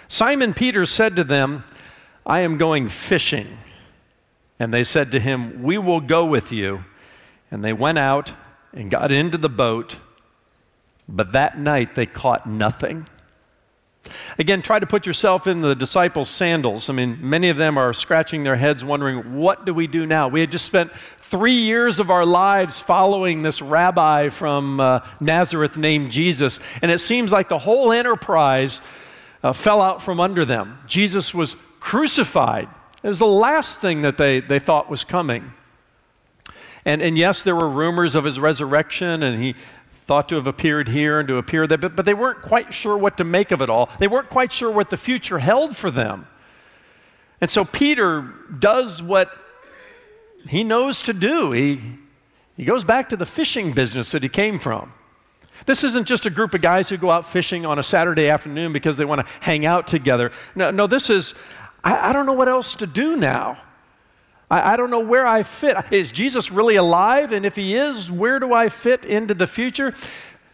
Simon 0.07 0.53
Peter 0.53 0.85
said 0.85 1.15
to 1.15 1.23
them, 1.23 1.63
I 2.23 2.41
am 2.41 2.59
going 2.59 2.87
fishing. 2.87 3.57
And 4.59 4.71
they 4.71 4.83
said 4.83 5.11
to 5.13 5.19
him, 5.19 5.63
We 5.63 5.79
will 5.79 6.01
go 6.01 6.23
with 6.23 6.51
you. 6.51 6.85
And 7.51 7.63
they 7.63 7.73
went 7.73 7.97
out 7.97 8.33
and 8.73 8.91
got 8.91 9.11
into 9.11 9.37
the 9.37 9.49
boat, 9.49 9.99
but 11.07 11.31
that 11.33 11.57
night 11.57 11.95
they 11.95 12.05
caught 12.05 12.47
nothing. 12.47 13.07
Again, 14.37 14.61
try 14.61 14.79
to 14.79 14.85
put 14.85 15.05
yourself 15.05 15.47
in 15.47 15.61
the 15.61 15.75
disciples' 15.75 16.29
sandals. 16.29 16.89
I 16.89 16.93
mean, 16.93 17.17
many 17.21 17.49
of 17.49 17.57
them 17.57 17.77
are 17.77 17.93
scratching 17.93 18.43
their 18.43 18.55
heads 18.55 18.83
wondering, 18.83 19.35
what 19.35 19.65
do 19.65 19.73
we 19.73 19.87
do 19.87 20.05
now? 20.05 20.27
We 20.27 20.41
had 20.41 20.51
just 20.51 20.65
spent 20.65 20.91
three 21.17 21.53
years 21.55 21.99
of 21.99 22.11
our 22.11 22.25
lives 22.25 22.79
following 22.79 23.41
this 23.41 23.61
rabbi 23.61 24.29
from 24.29 24.79
uh, 24.79 24.99
Nazareth 25.19 25.77
named 25.77 26.11
Jesus, 26.11 26.59
and 26.81 26.91
it 26.91 26.99
seems 26.99 27.31
like 27.31 27.47
the 27.47 27.59
whole 27.59 27.91
enterprise 27.91 28.81
uh, 29.41 29.53
fell 29.53 29.81
out 29.81 30.01
from 30.01 30.19
under 30.19 30.45
them. 30.45 30.77
Jesus 30.85 31.33
was 31.33 31.55
crucified. 31.79 32.67
It 33.01 33.07
was 33.07 33.19
the 33.19 33.25
last 33.25 33.79
thing 33.81 34.01
that 34.03 34.17
they, 34.17 34.39
they 34.39 34.59
thought 34.59 34.89
was 34.89 35.03
coming. 35.03 35.51
And, 36.85 37.01
and 37.01 37.17
yes, 37.17 37.41
there 37.41 37.55
were 37.55 37.69
rumors 37.69 38.15
of 38.15 38.23
his 38.23 38.39
resurrection, 38.39 39.23
and 39.23 39.41
he 39.41 39.55
thought 40.05 40.29
to 40.29 40.35
have 40.35 40.45
appeared 40.45 40.89
here 40.89 41.19
and 41.19 41.27
to 41.27 41.37
appear 41.37 41.65
there, 41.65 41.79
but, 41.79 41.95
but 41.95 42.05
they 42.05 42.13
weren't 42.13 42.41
quite 42.41 42.73
sure 42.73 42.95
what 42.95 43.17
to 43.17 43.23
make 43.23 43.51
of 43.51 43.61
it 43.61 43.69
all. 43.69 43.89
They 43.99 44.07
weren't 44.07 44.29
quite 44.29 44.51
sure 44.51 44.69
what 44.69 44.91
the 44.91 44.97
future 44.97 45.39
held 45.39 45.75
for 45.75 45.89
them. 45.89 46.27
And 47.41 47.49
so 47.49 47.65
Peter 47.65 48.21
does 48.59 49.01
what 49.01 49.35
he 50.47 50.63
knows 50.63 51.01
to 51.03 51.13
do. 51.13 51.51
He, 51.51 51.81
he 52.55 52.65
goes 52.65 52.83
back 52.83 53.09
to 53.09 53.17
the 53.17 53.25
fishing 53.25 53.73
business 53.73 54.11
that 54.11 54.21
he 54.21 54.29
came 54.29 54.59
from. 54.59 54.93
This 55.65 55.83
isn't 55.83 56.05
just 56.05 56.27
a 56.27 56.29
group 56.29 56.53
of 56.53 56.61
guys 56.61 56.89
who 56.89 56.97
go 56.97 57.09
out 57.09 57.25
fishing 57.25 57.65
on 57.65 57.79
a 57.79 57.83
Saturday 57.83 58.29
afternoon 58.29 58.73
because 58.73 58.97
they 58.97 59.05
want 59.05 59.25
to 59.25 59.33
hang 59.39 59.65
out 59.65 59.87
together. 59.87 60.31
No, 60.53 60.69
no 60.69 60.85
this 60.85 61.09
is, 61.09 61.33
I, 61.83 62.09
I 62.09 62.13
don't 62.13 62.27
know 62.27 62.33
what 62.33 62.47
else 62.47 62.75
to 62.75 62.87
do 62.87 63.17
now. 63.17 63.61
I, 64.49 64.73
I 64.73 64.77
don't 64.77 64.89
know 64.89 64.99
where 64.99 65.25
I 65.25 65.43
fit. 65.43 65.77
Is 65.91 66.11
Jesus 66.11 66.51
really 66.51 66.75
alive? 66.75 67.31
And 67.31 67.45
if 67.45 67.55
he 67.55 67.75
is, 67.75 68.11
where 68.11 68.39
do 68.39 68.53
I 68.53 68.69
fit 68.69 69.05
into 69.05 69.33
the 69.33 69.47
future? 69.47 69.93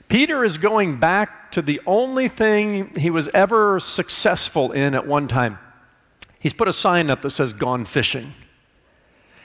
Peter 0.08 0.44
is 0.44 0.58
going 0.58 1.00
back 1.00 1.52
to 1.52 1.62
the 1.62 1.80
only 1.86 2.28
thing 2.28 2.94
he 2.96 3.10
was 3.10 3.30
ever 3.30 3.80
successful 3.80 4.72
in 4.72 4.94
at 4.96 5.08
one 5.08 5.28
time. 5.28 5.58
He's 6.40 6.54
put 6.54 6.68
a 6.68 6.74
sign 6.74 7.10
up 7.10 7.22
that 7.22 7.30
says, 7.32 7.54
Gone 7.54 7.86
fishing. 7.86 8.34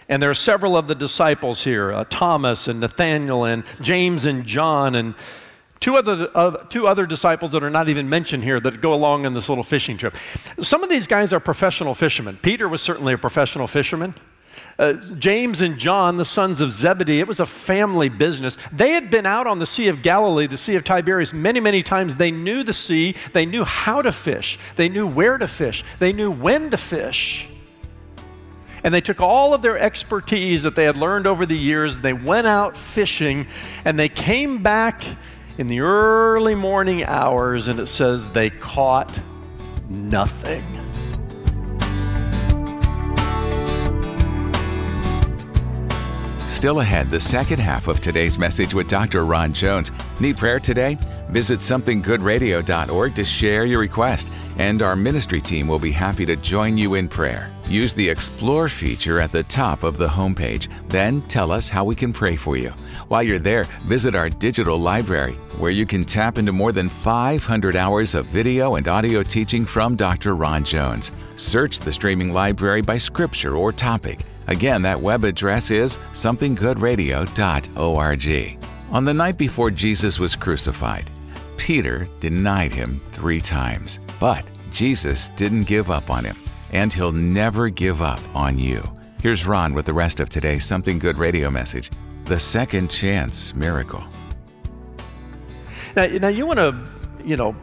And 0.08 0.22
there 0.22 0.30
are 0.30 0.34
several 0.34 0.76
of 0.76 0.86
the 0.86 0.94
disciples 0.94 1.64
here 1.64 1.92
uh, 1.92 2.04
Thomas 2.08 2.68
and 2.68 2.80
Nathaniel 2.80 3.44
and 3.44 3.64
James 3.80 4.24
and 4.24 4.46
John 4.46 4.94
and 4.94 5.14
two 5.80 5.96
other, 5.96 6.28
uh, 6.34 6.50
two 6.68 6.86
other 6.86 7.06
disciples 7.06 7.50
that 7.52 7.62
are 7.62 7.70
not 7.70 7.88
even 7.88 8.08
mentioned 8.08 8.44
here 8.44 8.60
that 8.60 8.80
go 8.80 8.94
along 8.94 9.26
on 9.26 9.32
this 9.32 9.48
little 9.48 9.64
fishing 9.64 9.96
trip. 9.96 10.16
Some 10.60 10.82
of 10.82 10.90
these 10.90 11.06
guys 11.06 11.32
are 11.32 11.40
professional 11.40 11.92
fishermen. 11.92 12.38
Peter 12.40 12.68
was 12.68 12.80
certainly 12.80 13.14
a 13.14 13.18
professional 13.18 13.66
fisherman. 13.66 14.14
Uh, 14.78 14.94
James 15.18 15.60
and 15.60 15.78
John, 15.78 16.16
the 16.16 16.24
sons 16.24 16.60
of 16.60 16.70
Zebedee, 16.70 17.20
it 17.20 17.28
was 17.28 17.40
a 17.40 17.46
family 17.46 18.08
business. 18.08 18.58
They 18.72 18.90
had 18.90 19.10
been 19.10 19.26
out 19.26 19.46
on 19.46 19.58
the 19.58 19.66
Sea 19.66 19.88
of 19.88 20.02
Galilee, 20.02 20.46
the 20.46 20.56
Sea 20.56 20.76
of 20.76 20.84
Tiberias, 20.84 21.32
many, 21.32 21.60
many 21.60 21.82
times. 21.82 22.16
They 22.16 22.30
knew 22.30 22.62
the 22.62 22.72
sea, 22.72 23.14
they 23.32 23.46
knew 23.46 23.64
how 23.64 24.02
to 24.02 24.12
fish, 24.12 24.58
they 24.76 24.88
knew 24.88 25.06
where 25.06 25.38
to 25.38 25.46
fish, 25.46 25.82
they 25.98 26.12
knew 26.12 26.30
when 26.30 26.70
to 26.70 26.76
fish. 26.76 27.48
And 28.84 28.94
they 28.94 29.00
took 29.00 29.20
all 29.20 29.52
of 29.52 29.62
their 29.62 29.78
expertise 29.78 30.62
that 30.62 30.76
they 30.76 30.84
had 30.84 30.96
learned 30.96 31.26
over 31.26 31.46
the 31.46 31.58
years, 31.58 32.00
they 32.00 32.12
went 32.12 32.46
out 32.46 32.76
fishing, 32.76 33.46
and 33.84 33.98
they 33.98 34.08
came 34.08 34.62
back 34.62 35.02
in 35.58 35.66
the 35.66 35.80
early 35.80 36.54
morning 36.54 37.04
hours, 37.04 37.66
and 37.66 37.80
it 37.80 37.86
says 37.86 38.28
they 38.28 38.50
caught 38.50 39.20
nothing. 39.88 40.85
Still 46.56 46.80
ahead, 46.80 47.10
the 47.10 47.20
second 47.20 47.58
half 47.58 47.86
of 47.86 48.00
today's 48.00 48.38
message 48.38 48.72
with 48.72 48.88
Dr. 48.88 49.26
Ron 49.26 49.52
Jones. 49.52 49.92
Need 50.20 50.38
prayer 50.38 50.58
today? 50.58 50.96
Visit 51.28 51.60
somethinggoodradio.org 51.60 53.14
to 53.14 53.24
share 53.26 53.66
your 53.66 53.80
request, 53.80 54.30
and 54.56 54.80
our 54.80 54.96
ministry 54.96 55.38
team 55.38 55.68
will 55.68 55.78
be 55.78 55.90
happy 55.90 56.24
to 56.24 56.34
join 56.34 56.78
you 56.78 56.94
in 56.94 57.08
prayer. 57.08 57.50
Use 57.68 57.92
the 57.92 58.08
Explore 58.08 58.70
feature 58.70 59.20
at 59.20 59.32
the 59.32 59.42
top 59.42 59.82
of 59.82 59.98
the 59.98 60.08
homepage. 60.08 60.72
Then 60.88 61.20
tell 61.28 61.52
us 61.52 61.68
how 61.68 61.84
we 61.84 61.94
can 61.94 62.10
pray 62.10 62.36
for 62.36 62.56
you. 62.56 62.70
While 63.08 63.22
you're 63.22 63.38
there, 63.38 63.64
visit 63.84 64.14
our 64.14 64.30
digital 64.30 64.78
library, 64.78 65.34
where 65.58 65.72
you 65.72 65.84
can 65.84 66.06
tap 66.06 66.38
into 66.38 66.52
more 66.52 66.72
than 66.72 66.88
500 66.88 67.76
hours 67.76 68.14
of 68.14 68.24
video 68.26 68.76
and 68.76 68.88
audio 68.88 69.22
teaching 69.22 69.66
from 69.66 69.94
Dr. 69.94 70.34
Ron 70.34 70.64
Jones. 70.64 71.12
Search 71.36 71.80
the 71.80 71.92
streaming 71.92 72.32
library 72.32 72.80
by 72.80 72.96
scripture 72.96 73.56
or 73.56 73.72
topic 73.72 74.20
Again, 74.48 74.82
that 74.82 75.00
web 75.00 75.24
address 75.24 75.70
is 75.70 75.98
somethinggoodradio.org. 76.12 78.58
On 78.92 79.04
the 79.04 79.14
night 79.14 79.36
before 79.36 79.70
Jesus 79.70 80.20
was 80.20 80.36
crucified, 80.36 81.10
Peter 81.56 82.08
denied 82.20 82.72
him 82.72 83.00
three 83.10 83.40
times. 83.40 83.98
But 84.20 84.46
Jesus 84.70 85.28
didn't 85.30 85.64
give 85.64 85.90
up 85.90 86.10
on 86.10 86.24
him, 86.24 86.36
and 86.70 86.92
he'll 86.92 87.12
never 87.12 87.68
give 87.68 88.02
up 88.02 88.20
on 88.34 88.58
you. 88.58 88.82
Here's 89.20 89.46
Ron 89.46 89.74
with 89.74 89.86
the 89.86 89.92
rest 89.92 90.20
of 90.20 90.28
today's 90.28 90.64
Something 90.64 90.98
Good 90.98 91.18
radio 91.18 91.50
message 91.50 91.90
The 92.26 92.38
Second 92.38 92.90
Chance 92.90 93.54
Miracle. 93.54 94.04
Now, 95.96 96.06
now 96.06 96.28
you 96.28 96.46
want 96.46 96.58
to, 96.58 96.78
you 97.24 97.36
know, 97.36 97.56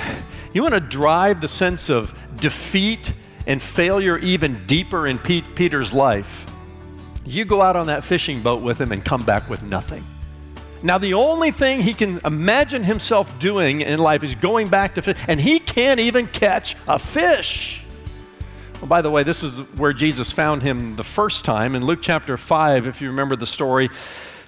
you 0.54 0.62
want 0.62 0.74
to 0.74 0.80
drive 0.80 1.40
the 1.40 1.48
sense 1.48 1.90
of 1.90 2.16
defeat 2.36 3.12
and 3.46 3.60
failure 3.60 4.18
even 4.18 4.66
deeper 4.66 5.06
in 5.06 5.18
Pete, 5.18 5.54
Peter's 5.54 5.92
life, 5.92 6.46
you 7.24 7.44
go 7.44 7.62
out 7.62 7.76
on 7.76 7.86
that 7.86 8.04
fishing 8.04 8.42
boat 8.42 8.62
with 8.62 8.80
him 8.80 8.92
and 8.92 9.04
come 9.04 9.24
back 9.24 9.48
with 9.48 9.62
nothing. 9.62 10.04
Now, 10.82 10.96
the 10.98 11.14
only 11.14 11.50
thing 11.50 11.82
he 11.82 11.92
can 11.92 12.20
imagine 12.24 12.84
himself 12.84 13.38
doing 13.38 13.82
in 13.82 13.98
life 13.98 14.24
is 14.24 14.34
going 14.34 14.68
back 14.68 14.94
to 14.94 15.02
fish, 15.02 15.18
and 15.28 15.38
he 15.40 15.58
can't 15.58 16.00
even 16.00 16.26
catch 16.26 16.74
a 16.88 16.98
fish. 16.98 17.84
Well, 18.80 18.88
by 18.88 19.02
the 19.02 19.10
way, 19.10 19.22
this 19.22 19.42
is 19.42 19.58
where 19.76 19.92
Jesus 19.92 20.32
found 20.32 20.62
him 20.62 20.96
the 20.96 21.04
first 21.04 21.44
time. 21.44 21.74
In 21.74 21.84
Luke 21.84 21.98
chapter 22.00 22.38
5, 22.38 22.86
if 22.86 23.02
you 23.02 23.08
remember 23.08 23.36
the 23.36 23.46
story, 23.46 23.90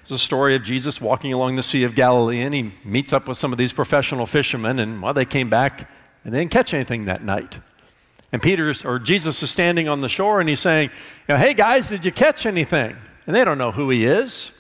it's 0.03 0.11
a 0.11 0.19
story 0.19 0.55
of 0.55 0.63
Jesus 0.63 1.03
walking 1.03 1.35
along 1.35 1.57
the 1.57 1.63
Sea 1.63 1.85
of 1.85 1.95
Galilee, 1.95 2.41
and 2.41 2.55
he 2.55 2.73
meets 2.83 3.13
up 3.13 3.29
with 3.29 3.37
some 3.37 3.53
of 3.53 3.59
these 3.59 3.75
professional 3.75 4.25
fishermen, 4.25 4.79
and 4.79 5.03
well, 5.03 5.13
they 5.13 5.27
came 5.27 5.51
back 5.51 5.91
and 6.25 6.33
they 6.33 6.39
didn't 6.39 6.51
catch 6.51 6.73
anything 6.73 7.05
that 7.07 7.23
night. 7.23 7.59
And 8.33 8.43
Peter's 8.43 8.85
or 8.85 8.99
Jesus 8.99 9.43
is 9.43 9.51
standing 9.51 9.89
on 9.89 10.01
the 10.01 10.09
shore 10.09 10.41
and 10.41 10.49
he's 10.49 10.61
saying, 10.61 10.91
you 11.29 11.35
know, 11.35 11.39
Hey 11.39 11.55
guys, 11.55 11.91
did 11.91 12.05
you 12.05 12.13
catch 12.13 12.47
anything? 12.47 12.97
And 13.27 13.37
they 13.37 13.45
don't 13.45 13.59
know 13.59 13.73
who 13.73 13.91
he 13.91 14.05
is. 14.05 14.51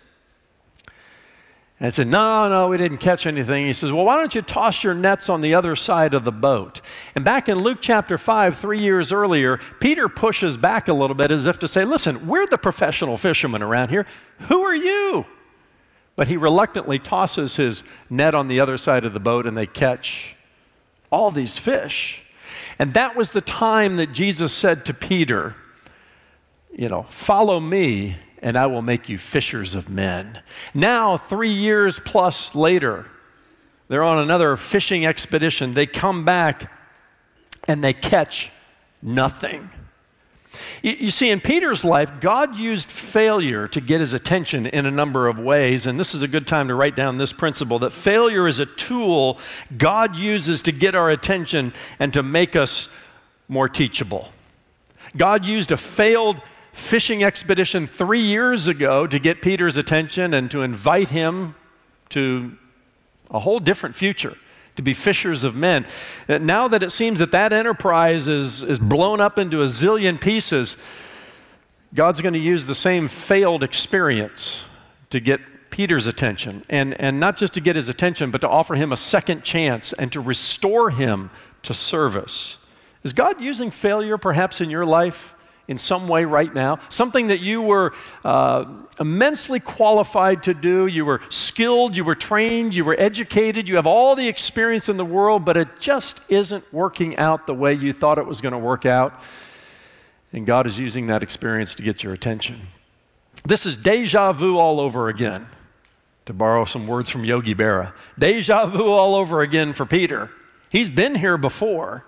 And 1.83 1.89
I 1.89 1.91
said, 1.91 2.07
No, 2.07 2.49
no, 2.49 2.69
we 2.69 2.77
didn't 2.77 2.99
catch 2.99 3.27
anything. 3.27 3.67
He 3.67 3.73
says, 3.73 3.91
Well, 3.91 4.05
why 4.05 4.17
don't 4.17 4.35
you 4.37 4.41
toss 4.43 4.85
your 4.85 4.95
nets 4.95 5.29
on 5.29 5.41
the 5.41 5.55
other 5.55 5.75
side 5.75 6.15
of 6.15 6.25
the 6.25 6.31
boat? 6.31 6.81
And 7.17 7.25
back 7.25 7.49
in 7.49 7.59
Luke 7.59 7.79
chapter 7.81 8.17
5, 8.17 8.57
three 8.57 8.79
years 8.79 9.11
earlier, 9.11 9.59
Peter 9.81 10.09
pushes 10.09 10.57
back 10.57 10.87
a 10.87 10.93
little 10.93 11.17
bit 11.17 11.33
as 11.33 11.47
if 11.47 11.59
to 11.59 11.67
say, 11.67 11.85
Listen, 11.85 12.29
we're 12.29 12.47
the 12.47 12.57
professional 12.57 13.17
fishermen 13.17 13.63
around 13.65 13.89
here. 13.89 14.07
Who 14.43 14.63
are 14.63 14.77
you? 14.77 15.27
But 16.15 16.29
he 16.29 16.37
reluctantly 16.37 17.01
tosses 17.01 17.57
his 17.57 17.83
net 18.09 18.33
on 18.35 18.47
the 18.47 18.61
other 18.61 18.77
side 18.77 19.05
of 19.05 19.13
the 19.13 19.19
boat 19.19 19.45
and 19.45 19.57
they 19.57 19.67
catch 19.67 20.37
all 21.11 21.33
these 21.33 21.59
fish. 21.59 22.25
And 22.79 22.95
that 22.95 23.17
was 23.17 23.33
the 23.33 23.41
time 23.41 23.97
that 23.97 24.13
Jesus 24.13 24.53
said 24.53 24.85
to 24.87 24.95
Peter, 24.95 25.55
You 26.73 26.89
know, 26.89 27.05
follow 27.05 27.61
me 27.61 28.17
and 28.43 28.57
I 28.57 28.67
will 28.67 28.83
make 28.83 29.09
you 29.09 29.19
fishers 29.19 29.75
of 29.75 29.89
men. 29.89 30.43
Now, 30.75 31.17
three 31.17 31.53
years 31.53 32.01
plus 32.01 32.55
later, 32.55 33.07
they're 33.89 34.03
on 34.03 34.19
another 34.19 34.57
fishing 34.57 35.07
expedition. 35.07 35.75
They 35.75 35.87
come 35.87 36.25
back 36.25 36.71
and 37.69 37.85
they 37.85 37.93
catch 37.93 38.51
nothing. 39.01 39.71
You, 40.83 40.93
you, 40.93 41.11
see, 41.11 41.31
in 41.31 41.41
Peter's 41.41 41.85
life, 41.85 42.21
God 42.21 42.57
used 42.57 42.91
failure 42.91 43.69
to 43.69 43.81
get 43.81 44.01
his 44.01 44.13
attention 44.13 44.67
in 44.67 44.87
a 44.87 44.91
number 44.91 45.29
of 45.29 45.39
ways. 45.39 45.87
And 45.87 45.99
this 45.99 46.15
is 46.15 46.23
a 46.23 46.29
good 46.29 46.47
time 46.47 46.69
to 46.69 46.75
write 46.75 46.97
down 46.97 47.17
this 47.17 47.33
principle 47.33 47.79
that 47.81 47.93
failure 47.93 48.47
is 48.47 48.61
a 48.61 48.67
tool 48.67 49.39
God 49.77 50.17
uses 50.17 50.63
to 50.63 50.73
get 50.73 50.95
our 50.95 51.11
attention 51.11 51.73
and 51.99 52.13
to 52.13 52.23
make 52.23 52.57
us 52.57 52.89
more 53.49 53.69
teachable. 53.69 54.29
God 55.17 55.47
used 55.47 55.73
a 55.73 55.77
failed 55.77 56.41
fishing 56.73 57.23
expedition 57.23 57.87
three 57.87 58.23
years 58.23 58.67
ago 58.67 59.07
to 59.07 59.19
get 59.19 59.43
Peter's 59.43 59.77
attention 59.77 60.33
and 60.33 60.51
to 60.51 60.63
invite 60.63 61.11
him 61.11 61.55
to 62.11 62.57
a 63.31 63.39
whole 63.39 63.61
different 63.61 63.95
future 63.95 64.37
to 64.77 64.83
be 64.83 64.95
fishers 64.95 65.45
of 65.45 65.55
men. 65.55 65.87
Uh, 66.29 66.39
now 66.39 66.69
that 66.69 66.83
it 66.83 66.91
seems 66.91 67.19
that 67.19 67.33
that 67.33 67.53
enterprise 67.53 68.29
is, 68.29 68.63
is 68.63 68.79
blown 68.79 69.21
up 69.21 69.39
into 69.39 69.63
a 69.63 69.67
zillion 69.67 70.21
pieces, 70.21 70.77
God's 71.95 72.21
going 72.21 72.35
to 72.35 72.41
use 72.41 72.67
the 72.67 72.75
same 72.75 73.09
failed 73.09 73.63
experience 73.63 74.65
to 75.11 75.21
get 75.21 75.41
Peter's 75.71 76.07
attention, 76.07 76.65
and, 76.69 76.99
and 77.01 77.19
not 77.19 77.37
just 77.37 77.55
to 77.55 77.61
get 77.61 77.77
his 77.77 77.89
attention, 77.89 78.31
but 78.31 78.43
to 78.43 78.49
offer 78.49 78.75
him 78.75 78.93
a 78.93 78.97
second 78.97 79.43
chance 79.43 79.93
and 79.95 80.13
to 80.13 80.21
restore 80.21 80.91
him 80.91 81.31
to 81.63 81.73
service. 81.73 82.59
Is 83.03 83.13
God 83.13 83.41
using 83.41 83.71
failure 83.71 84.19
perhaps 84.19 84.61
in 84.61 84.71
your 84.71 84.85
life 84.85 85.35
in 85.69 85.79
some 85.79 86.09
way 86.09 86.25
right 86.25 86.53
now? 86.53 86.81
Something 86.89 87.29
that 87.29 87.41
you 87.41 87.63
were 87.63 87.95
uh, 88.25 88.65
immensely 88.99 89.61
qualified 89.61 90.43
to 90.45 90.55
do, 90.55 90.87
you 90.87 91.05
were 91.05 91.21
skilled, 91.29 91.97
you 91.97 92.05
were 92.05 92.15
trained, 92.15 92.75
you 92.75 92.85
were 92.85 92.97
educated, 92.99 93.69
you 93.69 93.77
have 93.77 93.87
all 93.87 94.15
the 94.15 94.29
experience 94.29 94.89
in 94.89 94.97
the 94.97 95.05
world, 95.05 95.45
but 95.45 95.57
it 95.57 95.69
just 95.81 96.21
isn't 96.29 96.73
working 96.73 97.17
out 97.17 97.47
the 97.47 97.55
way 97.55 97.73
you 97.75 97.93
thought 97.93 98.19
it 98.19 98.27
was 98.27 98.41
going 98.41 98.53
to 98.53 98.59
work 98.59 98.85
out. 98.85 99.21
And 100.33 100.47
God 100.47 100.67
is 100.67 100.79
using 100.79 101.07
that 101.07 101.23
experience 101.23 101.75
to 101.77 101.83
get 101.83 102.03
your 102.03 102.13
attention. 102.13 102.69
This 103.45 103.67
is 103.67 103.77
deja 103.77 104.33
vu 104.33 104.57
all 104.57 104.81
over 104.81 105.09
again, 105.09 105.47
to 106.27 106.33
borrow 106.33 106.65
some 106.65 106.87
words 106.87 107.11
from 107.11 107.25
Yogi 107.25 107.55
Berra. 107.55 107.93
Deja 108.19 108.67
vu 108.67 108.91
all 108.91 109.15
over 109.15 109.41
again 109.41 109.73
for 109.73 109.85
Peter. 109.85 110.31
He's 110.71 110.89
been 110.89 111.17
here 111.17 111.37
before, 111.37 112.05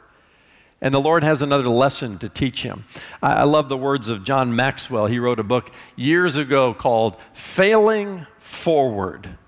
and 0.84 0.92
the 0.92 1.00
Lord 1.00 1.24
has 1.24 1.40
another 1.40 1.66
lesson 1.66 2.18
to 2.18 2.28
teach 2.28 2.62
him. 2.62 2.84
I, 3.22 3.32
I 3.32 3.42
love 3.44 3.70
the 3.70 3.76
words 3.76 4.10
of 4.10 4.22
John 4.22 4.54
Maxwell. 4.54 5.06
He 5.06 5.18
wrote 5.18 5.40
a 5.40 5.44
book 5.44 5.72
years 5.96 6.36
ago 6.36 6.74
called 6.74 7.16
Failing 7.32 8.26
Forward. 8.38 9.38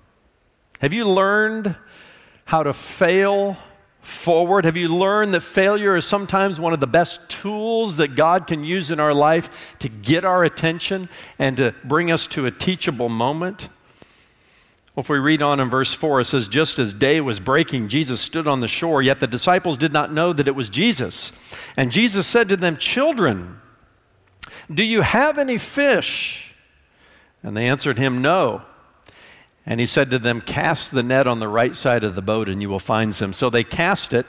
Have 0.81 0.93
you 0.93 1.07
learned 1.07 1.75
how 2.45 2.63
to 2.63 2.73
fail 2.73 3.55
forward? 4.01 4.65
Have 4.65 4.77
you 4.77 4.97
learned 4.97 5.31
that 5.35 5.41
failure 5.41 5.95
is 5.95 6.05
sometimes 6.05 6.59
one 6.59 6.73
of 6.73 6.79
the 6.79 6.87
best 6.87 7.29
tools 7.29 7.97
that 7.97 8.15
God 8.15 8.47
can 8.47 8.63
use 8.63 8.89
in 8.89 8.99
our 8.99 9.13
life 9.13 9.77
to 9.77 9.89
get 9.89 10.25
our 10.25 10.43
attention 10.43 11.07
and 11.37 11.55
to 11.57 11.75
bring 11.83 12.11
us 12.11 12.25
to 12.29 12.47
a 12.47 12.51
teachable 12.51 13.09
moment? 13.09 13.69
Well, 14.97 15.03
if 15.03 15.09
we 15.09 15.19
read 15.19 15.43
on 15.43 15.59
in 15.59 15.69
verse 15.69 15.93
4, 15.93 16.21
it 16.21 16.25
says, 16.25 16.47
Just 16.47 16.79
as 16.79 16.91
day 16.91 17.21
was 17.21 17.39
breaking, 17.39 17.87
Jesus 17.87 18.19
stood 18.19 18.47
on 18.47 18.61
the 18.61 18.67
shore, 18.67 19.03
yet 19.03 19.19
the 19.19 19.27
disciples 19.27 19.77
did 19.77 19.93
not 19.93 20.11
know 20.11 20.33
that 20.33 20.47
it 20.47 20.55
was 20.55 20.71
Jesus. 20.71 21.31
And 21.77 21.91
Jesus 21.91 22.25
said 22.25 22.49
to 22.49 22.57
them, 22.57 22.77
Children, 22.77 23.61
do 24.73 24.83
you 24.83 25.01
have 25.01 25.37
any 25.37 25.59
fish? 25.59 26.55
And 27.43 27.55
they 27.55 27.67
answered 27.67 27.99
him, 27.99 28.23
No. 28.23 28.63
And 29.67 29.79
he 29.79 29.85
said 29.85 30.09
to 30.09 30.17
them, 30.17 30.41
Cast 30.41 30.89
the 30.89 31.03
net 31.03 31.27
on 31.27 31.39
the 31.39 31.47
right 31.47 31.75
side 31.75 32.03
of 32.03 32.15
the 32.15 32.23
boat, 32.23 32.49
and 32.49 32.59
you 32.59 32.67
will 32.67 32.79
find 32.79 33.13
some. 33.13 33.33
So 33.33 33.51
they 33.51 33.63
cast 33.63 34.13
it, 34.13 34.25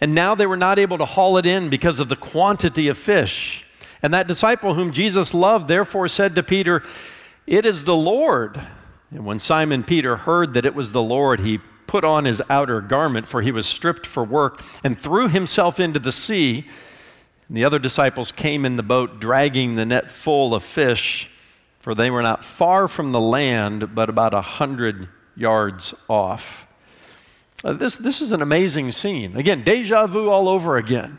and 0.00 0.14
now 0.14 0.34
they 0.34 0.46
were 0.46 0.56
not 0.56 0.78
able 0.78 0.96
to 0.96 1.04
haul 1.04 1.36
it 1.36 1.44
in 1.44 1.68
because 1.68 2.00
of 2.00 2.08
the 2.08 2.16
quantity 2.16 2.88
of 2.88 2.96
fish. 2.96 3.66
And 4.02 4.14
that 4.14 4.28
disciple 4.28 4.72
whom 4.72 4.92
Jesus 4.92 5.34
loved 5.34 5.68
therefore 5.68 6.08
said 6.08 6.34
to 6.36 6.42
Peter, 6.42 6.82
It 7.46 7.66
is 7.66 7.84
the 7.84 7.94
Lord. 7.94 8.62
And 9.10 9.24
when 9.24 9.38
Simon 9.38 9.82
Peter 9.82 10.16
heard 10.16 10.54
that 10.54 10.66
it 10.66 10.74
was 10.74 10.92
the 10.92 11.02
Lord, 11.02 11.40
he 11.40 11.58
put 11.86 12.04
on 12.04 12.24
his 12.24 12.42
outer 12.50 12.80
garment, 12.80 13.26
for 13.26 13.40
he 13.40 13.50
was 13.50 13.66
stripped 13.66 14.06
for 14.06 14.24
work, 14.24 14.62
and 14.84 14.98
threw 14.98 15.28
himself 15.28 15.80
into 15.80 15.98
the 15.98 16.12
sea. 16.12 16.66
And 17.48 17.56
the 17.56 17.64
other 17.64 17.78
disciples 17.78 18.30
came 18.30 18.64
in 18.66 18.76
the 18.76 18.82
boat, 18.82 19.20
dragging 19.20 19.74
the 19.74 19.86
net 19.86 20.10
full 20.10 20.54
of 20.54 20.62
fish 20.62 21.30
for 21.88 21.94
they 21.94 22.10
were 22.10 22.20
not 22.20 22.44
far 22.44 22.86
from 22.86 23.12
the 23.12 23.20
land, 23.20 23.94
but 23.94 24.10
about 24.10 24.34
a 24.34 24.42
hundred 24.42 25.08
yards 25.34 25.94
off. 26.06 26.66
Uh, 27.64 27.72
this, 27.72 27.96
this 27.96 28.20
is 28.20 28.30
an 28.30 28.42
amazing 28.42 28.92
scene. 28.92 29.34
Again, 29.36 29.64
deja 29.64 30.06
vu 30.06 30.28
all 30.28 30.50
over 30.50 30.76
again. 30.76 31.18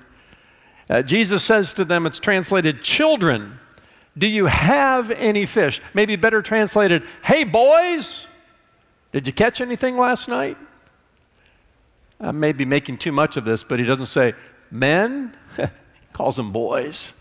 Uh, 0.88 1.02
Jesus 1.02 1.44
says 1.44 1.74
to 1.74 1.86
them, 1.86 2.06
it's 2.06 2.20
translated, 2.20 2.84
Children, 2.84 3.60
do 4.20 4.28
you 4.28 4.46
have 4.46 5.12
any 5.12 5.46
fish? 5.46 5.82
Maybe 5.94 6.16
better 6.16 6.42
translated, 6.42 7.04
Hey, 7.24 7.44
boys, 7.44 8.28
did 9.12 9.26
you 9.26 9.34
catch 9.34 9.62
anything 9.62 9.98
last 9.98 10.28
night? 10.28 10.58
I 12.20 12.32
may 12.32 12.52
be 12.52 12.66
making 12.66 12.98
too 12.98 13.14
much 13.14 13.38
of 13.38 13.46
this, 13.46 13.64
but 13.64 13.80
he 13.80 13.86
doesn't 13.86 14.08
say 14.08 14.34
men, 14.70 15.36
he 15.56 15.64
calls 16.14 16.36
them 16.36 16.52
boys. 16.52 17.14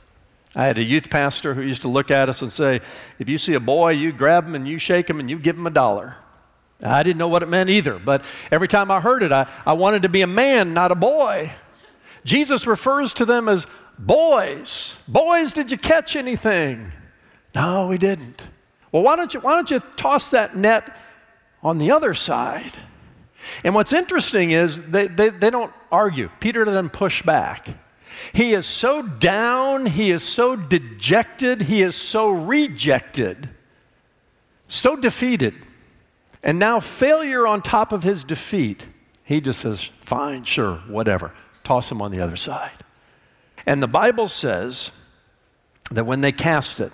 I 0.54 0.66
had 0.66 0.76
a 0.76 0.82
youth 0.82 1.08
pastor 1.08 1.54
who 1.54 1.62
used 1.62 1.82
to 1.82 1.88
look 1.88 2.10
at 2.10 2.28
us 2.28 2.42
and 2.42 2.50
say, 2.50 2.80
If 3.18 3.28
you 3.28 3.38
see 3.38 3.54
a 3.54 3.60
boy, 3.60 3.90
you 3.90 4.12
grab 4.12 4.44
him 4.46 4.54
and 4.56 4.66
you 4.66 4.78
shake 4.78 5.08
him 5.08 5.20
and 5.20 5.30
you 5.30 5.38
give 5.38 5.56
him 5.56 5.66
a 5.66 5.70
dollar. 5.70 6.16
I 6.82 7.02
didn't 7.02 7.18
know 7.18 7.28
what 7.28 7.42
it 7.42 7.48
meant 7.48 7.70
either, 7.70 7.98
but 7.98 8.24
every 8.50 8.68
time 8.68 8.90
I 8.90 9.00
heard 9.00 9.22
it, 9.22 9.32
I, 9.32 9.48
I 9.64 9.72
wanted 9.72 10.02
to 10.02 10.08
be 10.08 10.22
a 10.22 10.26
man, 10.26 10.74
not 10.74 10.92
a 10.92 10.94
boy. 10.94 11.52
Jesus 12.24 12.66
refers 12.66 13.14
to 13.14 13.24
them 13.24 13.48
as 13.48 13.66
boys. 13.98 14.96
Boys, 15.06 15.52
did 15.52 15.70
you 15.70 15.78
catch 15.78 16.16
anything? 16.16 16.92
No, 17.58 17.88
we 17.88 17.98
didn't. 17.98 18.40
Well, 18.92 19.02
why 19.02 19.16
don't 19.16 19.34
you, 19.34 19.40
why 19.40 19.54
don't 19.54 19.68
you 19.68 19.80
toss 19.96 20.30
that 20.30 20.56
net 20.56 20.96
on 21.60 21.78
the 21.78 21.90
other 21.90 22.14
side? 22.14 22.70
And 23.64 23.74
what's 23.74 23.92
interesting 23.92 24.52
is 24.52 24.80
they, 24.90 25.08
they, 25.08 25.30
they 25.30 25.50
don't 25.50 25.72
argue. 25.90 26.30
Peter 26.38 26.64
doesn't 26.64 26.90
push 26.90 27.22
back. 27.22 27.66
He 28.32 28.52
is 28.52 28.64
so 28.64 29.02
down, 29.02 29.86
he 29.86 30.12
is 30.12 30.22
so 30.22 30.54
dejected, 30.54 31.62
he 31.62 31.82
is 31.82 31.96
so 31.96 32.30
rejected, 32.30 33.48
so 34.68 34.94
defeated. 34.94 35.54
And 36.44 36.60
now, 36.60 36.78
failure 36.78 37.44
on 37.44 37.60
top 37.60 37.90
of 37.90 38.04
his 38.04 38.22
defeat, 38.22 38.86
he 39.24 39.40
just 39.40 39.62
says, 39.62 39.90
Fine, 39.98 40.44
sure, 40.44 40.76
whatever. 40.86 41.32
Toss 41.64 41.90
him 41.90 42.00
on 42.00 42.12
the 42.12 42.20
other 42.20 42.36
side. 42.36 42.84
And 43.66 43.82
the 43.82 43.88
Bible 43.88 44.28
says 44.28 44.92
that 45.90 46.06
when 46.06 46.20
they 46.20 46.30
cast 46.30 46.78
it, 46.78 46.92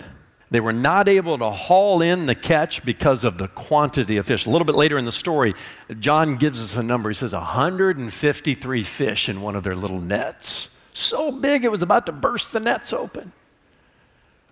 they 0.55 0.61
were 0.61 0.73
not 0.73 1.09
able 1.09 1.37
to 1.39 1.51
haul 1.51 2.01
in 2.01 2.27
the 2.27 2.35
catch 2.35 2.85
because 2.85 3.25
of 3.25 3.39
the 3.39 3.49
quantity 3.49 4.17
of 4.17 4.27
fish. 4.27 4.47
A 4.47 4.51
little 4.51 4.65
bit 4.65 4.77
later 4.77 4.97
in 4.97 5.05
the 5.05 5.13
story, 5.13 5.55
John 6.01 6.37
gives 6.37 6.63
us 6.63 6.77
a 6.77 6.83
number. 6.83 7.11
He 7.11 7.15
says 7.15 7.33
153 7.33 8.83
fish 8.83 9.29
in 9.29 9.41
one 9.41 9.57
of 9.57 9.65
their 9.65 9.77
little 9.77 10.01
nets 10.01 10.75
so 10.95 11.33
big 11.33 11.65
it 11.65 11.71
was 11.71 11.83
about 11.83 12.07
to 12.07 12.13
burst 12.13 12.53
the 12.53 12.61
nets 12.61 12.93
open. 12.93 13.33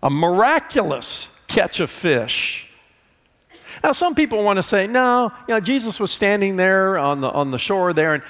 A 0.02 0.10
miraculous 0.10 1.28
catch 1.46 1.78
of 1.78 1.88
fish. 1.88 2.68
Now, 3.82 3.92
some 3.92 4.14
people 4.14 4.42
want 4.42 4.56
to 4.56 4.62
say, 4.62 4.86
no, 4.86 5.32
you 5.46 5.54
know, 5.54 5.60
Jesus 5.60 6.00
was 6.00 6.10
standing 6.10 6.56
there 6.56 6.98
on 6.98 7.20
the, 7.20 7.30
on 7.30 7.52
the 7.52 7.58
shore 7.58 7.92
there, 7.92 8.14
and 8.14 8.22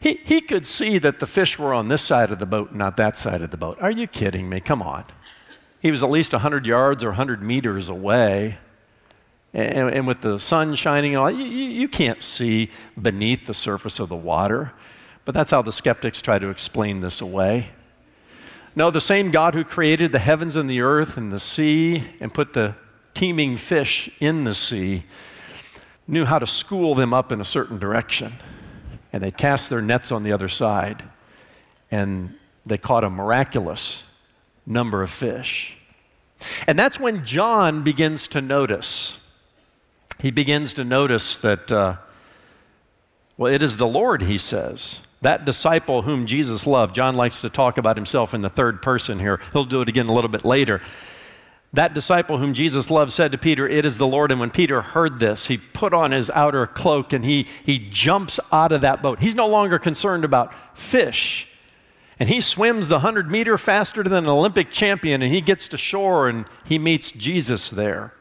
he, 0.00 0.18
he 0.24 0.40
could 0.40 0.66
see 0.66 0.98
that 0.98 1.20
the 1.20 1.26
fish 1.26 1.58
were 1.58 1.74
on 1.74 1.88
this 1.88 2.02
side 2.02 2.30
of 2.30 2.38
the 2.38 2.46
boat, 2.46 2.72
not 2.72 2.96
that 2.96 3.18
side 3.18 3.42
of 3.42 3.50
the 3.50 3.56
boat. 3.58 3.76
Are 3.80 3.90
you 3.90 4.06
kidding 4.06 4.48
me? 4.48 4.58
Come 4.60 4.80
on. 4.80 5.04
He 5.82 5.90
was 5.90 6.04
at 6.04 6.10
least 6.10 6.32
100 6.32 6.64
yards 6.64 7.02
or 7.02 7.08
100 7.08 7.42
meters 7.42 7.88
away. 7.88 8.58
And, 9.52 9.92
and 9.92 10.06
with 10.06 10.20
the 10.20 10.38
sun 10.38 10.76
shining 10.76 11.14
you, 11.14 11.36
you 11.36 11.88
can't 11.88 12.22
see 12.22 12.70
beneath 13.00 13.46
the 13.46 13.52
surface 13.52 13.98
of 13.98 14.08
the 14.08 14.16
water. 14.16 14.72
But 15.24 15.34
that's 15.34 15.50
how 15.50 15.60
the 15.60 15.72
skeptics 15.72 16.22
try 16.22 16.38
to 16.38 16.50
explain 16.50 17.00
this 17.00 17.20
away. 17.20 17.70
No, 18.76 18.92
the 18.92 19.00
same 19.00 19.32
God 19.32 19.54
who 19.54 19.64
created 19.64 20.12
the 20.12 20.20
heavens 20.20 20.54
and 20.54 20.70
the 20.70 20.80
earth 20.80 21.16
and 21.16 21.32
the 21.32 21.40
sea 21.40 22.04
and 22.20 22.32
put 22.32 22.52
the 22.52 22.76
teeming 23.12 23.56
fish 23.56 24.08
in 24.20 24.44
the 24.44 24.54
sea 24.54 25.02
knew 26.06 26.24
how 26.24 26.38
to 26.38 26.46
school 26.46 26.94
them 26.94 27.12
up 27.12 27.32
in 27.32 27.40
a 27.40 27.44
certain 27.44 27.80
direction. 27.80 28.34
And 29.12 29.20
they 29.20 29.32
cast 29.32 29.68
their 29.68 29.82
nets 29.82 30.12
on 30.12 30.22
the 30.22 30.32
other 30.32 30.48
side 30.48 31.02
and 31.90 32.38
they 32.64 32.78
caught 32.78 33.02
a 33.02 33.10
miraculous 33.10 34.04
number 34.66 35.02
of 35.02 35.10
fish. 35.10 35.76
And 36.66 36.78
that's 36.78 36.98
when 36.98 37.24
John 37.24 37.82
begins 37.82 38.28
to 38.28 38.40
notice. 38.40 39.18
He 40.18 40.30
begins 40.30 40.74
to 40.74 40.84
notice 40.84 41.36
that, 41.38 41.70
uh, 41.70 41.96
well, 43.36 43.52
it 43.52 43.62
is 43.62 43.76
the 43.76 43.86
Lord, 43.86 44.22
he 44.22 44.38
says, 44.38 45.00
that 45.20 45.44
disciple 45.44 46.02
whom 46.02 46.26
Jesus 46.26 46.66
loved, 46.66 46.94
John 46.94 47.14
likes 47.14 47.40
to 47.40 47.50
talk 47.50 47.78
about 47.78 47.96
himself 47.96 48.34
in 48.34 48.42
the 48.42 48.48
third 48.48 48.82
person 48.82 49.18
here. 49.18 49.40
He'll 49.52 49.64
do 49.64 49.80
it 49.80 49.88
again 49.88 50.06
a 50.06 50.12
little 50.12 50.30
bit 50.30 50.44
later. 50.44 50.80
That 51.74 51.94
disciple 51.94 52.36
whom 52.36 52.52
Jesus 52.52 52.90
loved 52.90 53.12
said 53.12 53.32
to 53.32 53.38
Peter, 53.38 53.66
It 53.66 53.86
is 53.86 53.96
the 53.96 54.06
Lord. 54.06 54.30
And 54.30 54.38
when 54.38 54.50
Peter 54.50 54.82
heard 54.82 55.20
this, 55.20 55.46
he 55.46 55.56
put 55.56 55.94
on 55.94 56.10
his 56.10 56.28
outer 56.30 56.66
cloak 56.66 57.12
and 57.14 57.24
he, 57.24 57.48
he 57.64 57.78
jumps 57.78 58.38
out 58.50 58.72
of 58.72 58.82
that 58.82 59.00
boat. 59.00 59.20
He's 59.20 59.34
no 59.34 59.46
longer 59.46 59.78
concerned 59.78 60.24
about 60.24 60.52
fish. 60.78 61.48
And 62.22 62.28
he 62.28 62.40
swims 62.40 62.86
the 62.86 62.98
100 62.98 63.32
meter 63.32 63.58
faster 63.58 64.04
than 64.04 64.12
an 64.12 64.30
Olympic 64.30 64.70
champion. 64.70 65.22
And 65.22 65.34
he 65.34 65.40
gets 65.40 65.66
to 65.66 65.76
shore 65.76 66.28
and 66.28 66.44
he 66.64 66.78
meets 66.78 67.10
Jesus 67.10 67.68
there. 67.68 68.14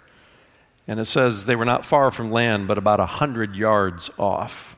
And 0.87 0.99
it 0.99 1.05
says 1.05 1.45
they 1.45 1.55
were 1.55 1.65
not 1.65 1.85
far 1.85 2.09
from 2.09 2.31
land, 2.31 2.67
but 2.67 2.79
about 2.79 2.97
100 2.97 3.55
yards 3.55 4.09
off. 4.17 4.75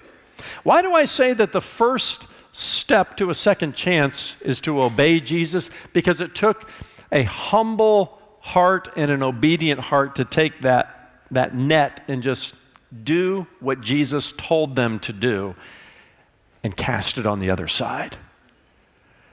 Why 0.63 0.81
do 0.81 0.93
I 0.93 1.05
say 1.05 1.31
that 1.31 1.53
the 1.53 1.61
first 1.61 2.27
step 2.51 3.15
to 3.15 3.29
a 3.29 3.33
second 3.33 3.77
chance 3.77 4.41
is 4.41 4.59
to 4.59 4.81
obey 4.81 5.21
Jesus? 5.21 5.69
Because 5.93 6.19
it 6.19 6.35
took 6.35 6.69
a 7.09 7.23
humble 7.23 8.21
heart 8.41 8.89
and 8.97 9.09
an 9.09 9.23
obedient 9.23 9.79
heart 9.79 10.15
to 10.15 10.25
take 10.25 10.63
that, 10.63 11.21
that 11.31 11.55
net 11.55 12.03
and 12.09 12.21
just 12.21 12.55
do 13.05 13.47
what 13.61 13.79
Jesus 13.79 14.33
told 14.33 14.75
them 14.75 14.99
to 14.99 15.13
do 15.13 15.55
and 16.61 16.75
cast 16.75 17.17
it 17.17 17.25
on 17.25 17.39
the 17.39 17.49
other 17.49 17.69
side. 17.69 18.17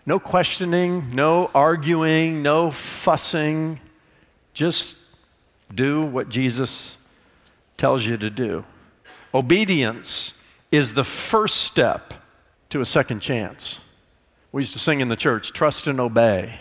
No 0.06 0.18
questioning, 0.18 1.10
no 1.14 1.50
arguing, 1.54 2.42
no 2.42 2.70
fussing. 2.70 3.80
Just 4.54 4.96
do 5.74 6.02
what 6.02 6.28
Jesus 6.28 6.96
tells 7.76 8.06
you 8.06 8.16
to 8.16 8.30
do. 8.30 8.64
Obedience 9.32 10.38
is 10.70 10.94
the 10.94 11.04
first 11.04 11.58
step 11.58 12.14
to 12.70 12.80
a 12.80 12.86
second 12.86 13.20
chance. 13.20 13.80
We 14.52 14.62
used 14.62 14.72
to 14.72 14.78
sing 14.78 15.00
in 15.00 15.08
the 15.08 15.16
church, 15.16 15.52
trust 15.52 15.86
and 15.86 16.00
obey, 16.00 16.58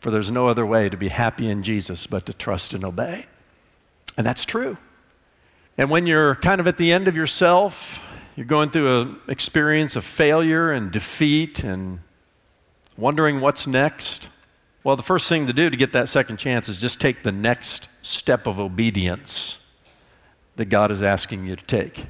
for 0.00 0.10
there's 0.10 0.30
no 0.30 0.48
other 0.48 0.66
way 0.66 0.88
to 0.88 0.96
be 0.96 1.08
happy 1.08 1.48
in 1.48 1.62
Jesus 1.62 2.06
but 2.06 2.26
to 2.26 2.32
trust 2.32 2.72
and 2.72 2.84
obey. 2.84 3.26
And 4.16 4.26
that's 4.26 4.44
true. 4.44 4.76
And 5.78 5.90
when 5.90 6.06
you're 6.06 6.34
kind 6.36 6.60
of 6.60 6.66
at 6.66 6.76
the 6.76 6.92
end 6.92 7.08
of 7.08 7.16
yourself, 7.16 8.04
you're 8.36 8.46
going 8.46 8.70
through 8.70 9.00
an 9.00 9.20
experience 9.28 9.96
of 9.96 10.04
failure 10.04 10.72
and 10.72 10.90
defeat 10.90 11.62
and 11.62 12.00
wondering 13.00 13.40
what's 13.40 13.66
next, 13.66 14.28
well, 14.84 14.96
the 14.96 15.02
first 15.02 15.28
thing 15.28 15.46
to 15.46 15.52
do 15.52 15.68
to 15.68 15.76
get 15.76 15.92
that 15.92 16.08
second 16.08 16.38
chance 16.38 16.68
is 16.68 16.78
just 16.78 17.00
take 17.00 17.22
the 17.22 17.32
next 17.32 17.88
step 18.02 18.46
of 18.46 18.58
obedience 18.58 19.58
that 20.56 20.66
God 20.66 20.90
is 20.90 21.02
asking 21.02 21.46
you 21.46 21.56
to 21.56 21.64
take. 21.64 22.06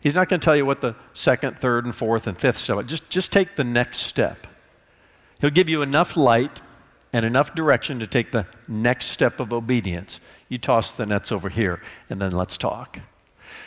He's 0.00 0.14
not 0.14 0.28
going 0.28 0.40
to 0.40 0.44
tell 0.44 0.56
you 0.56 0.66
what 0.66 0.80
the 0.80 0.94
second, 1.12 1.58
third, 1.58 1.84
and 1.84 1.94
fourth, 1.94 2.26
and 2.26 2.36
fifth 2.36 2.58
step. 2.58 2.84
Just, 2.86 3.08
just 3.08 3.32
take 3.32 3.56
the 3.56 3.64
next 3.64 4.00
step. 4.00 4.46
He'll 5.40 5.50
give 5.50 5.68
you 5.68 5.82
enough 5.82 6.16
light 6.16 6.60
and 7.12 7.24
enough 7.24 7.54
direction 7.54 7.98
to 8.00 8.06
take 8.06 8.32
the 8.32 8.46
next 8.68 9.06
step 9.06 9.40
of 9.40 9.52
obedience. 9.52 10.20
You 10.48 10.58
toss 10.58 10.92
the 10.92 11.06
nets 11.06 11.32
over 11.32 11.48
here, 11.48 11.80
and 12.10 12.20
then 12.20 12.32
let's 12.32 12.58
talk. 12.58 13.00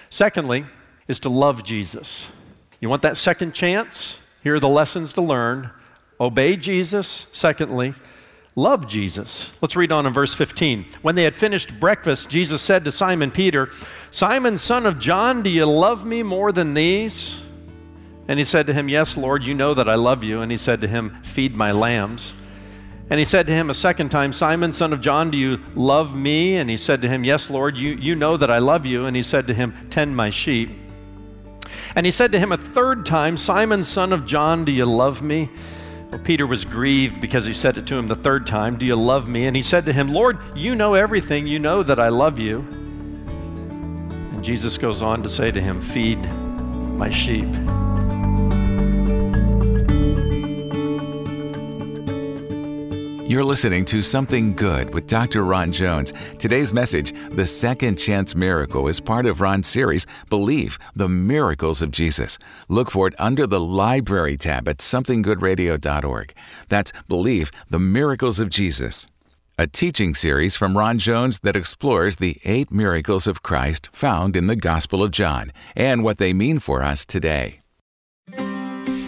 Secondly, 0.09 0.65
is 1.07 1.19
to 1.21 1.29
love 1.29 1.63
Jesus. 1.63 2.27
You 2.79 2.89
want 2.89 3.01
that 3.01 3.17
second 3.17 3.53
chance? 3.53 4.21
Here 4.43 4.55
are 4.55 4.59
the 4.59 4.67
lessons 4.67 5.13
to 5.13 5.21
learn. 5.21 5.71
Obey 6.19 6.55
Jesus. 6.55 7.27
Secondly, 7.31 7.93
love 8.55 8.87
Jesus. 8.87 9.51
Let's 9.61 9.75
read 9.75 9.91
on 9.91 10.05
in 10.05 10.13
verse 10.13 10.33
15. 10.33 10.85
When 11.01 11.15
they 11.15 11.23
had 11.23 11.35
finished 11.35 11.79
breakfast, 11.79 12.29
Jesus 12.29 12.61
said 12.61 12.83
to 12.85 12.91
Simon 12.91 13.31
Peter, 13.31 13.69
Simon, 14.11 14.57
son 14.57 14.85
of 14.85 14.99
John, 14.99 15.43
do 15.43 15.49
you 15.49 15.65
love 15.65 16.05
me 16.05 16.23
more 16.23 16.51
than 16.51 16.73
these? 16.73 17.43
And 18.27 18.39
he 18.39 18.45
said 18.45 18.67
to 18.67 18.73
him, 18.73 18.89
Yes, 18.89 19.15
Lord, 19.15 19.45
you 19.45 19.53
know 19.53 19.73
that 19.73 19.87
I 19.87 19.95
love 19.95 20.23
you. 20.23 20.41
And 20.41 20.51
he 20.51 20.57
said 20.57 20.81
to 20.81 20.87
him, 20.87 21.17
Feed 21.23 21.55
my 21.55 21.71
lambs. 21.71 22.33
And 23.09 23.19
he 23.19 23.25
said 23.25 23.47
to 23.47 23.53
him 23.53 23.69
a 23.69 23.73
second 23.73 24.09
time, 24.09 24.33
Simon, 24.33 24.73
son 24.73 24.91
of 24.91 24.99
John, 24.99 25.31
do 25.31 25.37
you 25.37 25.61
love 25.75 26.13
me? 26.13 26.57
And 26.57 26.69
he 26.69 26.75
said 26.75 27.01
to 27.03 27.07
him, 27.07 27.23
Yes, 27.23 27.49
Lord, 27.49 27.77
you, 27.77 27.91
you 27.93 28.15
know 28.15 28.35
that 28.35 28.51
I 28.51 28.57
love 28.57 28.85
you. 28.85 29.05
And 29.05 29.15
he 29.15 29.23
said 29.23 29.47
to 29.47 29.53
him, 29.53 29.73
Tend 29.89 30.15
my 30.15 30.29
sheep. 30.29 30.71
And 31.95 32.05
he 32.05 32.11
said 32.11 32.31
to 32.33 32.39
him 32.39 32.51
a 32.51 32.57
third 32.57 33.05
time, 33.05 33.37
Simon, 33.37 33.83
son 33.85 34.11
of 34.11 34.25
John, 34.25 34.65
do 34.65 34.73
you 34.73 34.85
love 34.85 35.21
me? 35.21 35.49
Well, 36.11 36.21
Peter 36.21 36.47
was 36.47 36.63
grieved 36.63 37.19
because 37.19 37.45
he 37.45 37.53
said 37.53 37.77
it 37.77 37.85
to 37.87 37.95
him 37.95 38.07
the 38.07 38.15
third 38.15 38.47
time, 38.47 38.77
Do 38.77 38.85
you 38.85 38.95
love 38.95 39.27
me? 39.27 39.45
And 39.45 39.55
he 39.55 39.61
said 39.61 39.85
to 39.87 39.93
him, 39.93 40.13
Lord, 40.13 40.37
you 40.55 40.73
know 40.73 40.93
everything. 40.93 41.47
You 41.47 41.59
know 41.59 41.83
that 41.83 41.99
I 41.99 42.09
love 42.09 42.39
you. 42.39 42.59
And 44.31 44.43
Jesus 44.43 44.77
goes 44.77 45.01
on 45.01 45.21
to 45.23 45.29
say 45.29 45.51
to 45.51 45.61
him, 45.61 45.81
Feed 45.81 46.19
my 46.97 47.09
sheep. 47.09 47.49
You're 53.27 53.43
listening 53.43 53.83
to 53.87 54.01
Something 54.01 54.53
Good 54.53 54.93
with 54.93 55.05
Dr. 55.05 55.43
Ron 55.43 55.73
Jones. 55.73 56.13
Today's 56.39 56.71
message, 56.71 57.13
The 57.31 57.45
Second 57.45 57.97
Chance 57.97 58.37
Miracle, 58.37 58.87
is 58.87 59.01
part 59.01 59.25
of 59.25 59.41
Ron's 59.41 59.67
series, 59.67 60.07
Believe 60.29 60.79
the 60.95 61.09
Miracles 61.09 61.81
of 61.81 61.91
Jesus. 61.91 62.39
Look 62.69 62.89
for 62.89 63.05
it 63.05 63.13
under 63.19 63.45
the 63.45 63.59
Library 63.59 64.37
tab 64.37 64.69
at 64.69 64.77
somethinggoodradio.org. 64.77 66.33
That's 66.69 66.93
Believe 67.09 67.51
the 67.69 67.79
Miracles 67.79 68.39
of 68.39 68.49
Jesus. 68.49 69.05
A 69.59 69.67
teaching 69.67 70.15
series 70.15 70.55
from 70.55 70.77
Ron 70.77 70.97
Jones 70.97 71.39
that 71.39 71.57
explores 71.57 72.15
the 72.15 72.37
eight 72.45 72.71
miracles 72.71 73.27
of 73.27 73.43
Christ 73.43 73.89
found 73.91 74.37
in 74.37 74.47
the 74.47 74.55
Gospel 74.55 75.03
of 75.03 75.11
John 75.11 75.51
and 75.75 76.01
what 76.01 76.17
they 76.17 76.31
mean 76.31 76.59
for 76.59 76.81
us 76.81 77.03
today. 77.03 77.59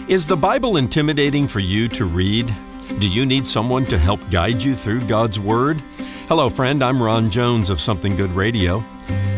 Is 0.08 0.26
the 0.26 0.36
Bible 0.36 0.76
intimidating 0.76 1.48
for 1.48 1.60
you 1.60 1.88
to 1.88 2.04
read? 2.04 2.54
Do 3.00 3.08
you 3.08 3.24
need 3.24 3.46
someone 3.46 3.86
to 3.86 3.96
help 3.96 4.20
guide 4.30 4.62
you 4.62 4.74
through 4.74 5.06
God's 5.06 5.40
Word? 5.40 5.80
Hello, 6.28 6.50
friend. 6.50 6.84
I'm 6.84 7.02
Ron 7.02 7.30
Jones 7.30 7.70
of 7.70 7.80
Something 7.80 8.14
Good 8.14 8.30
Radio. 8.32 8.84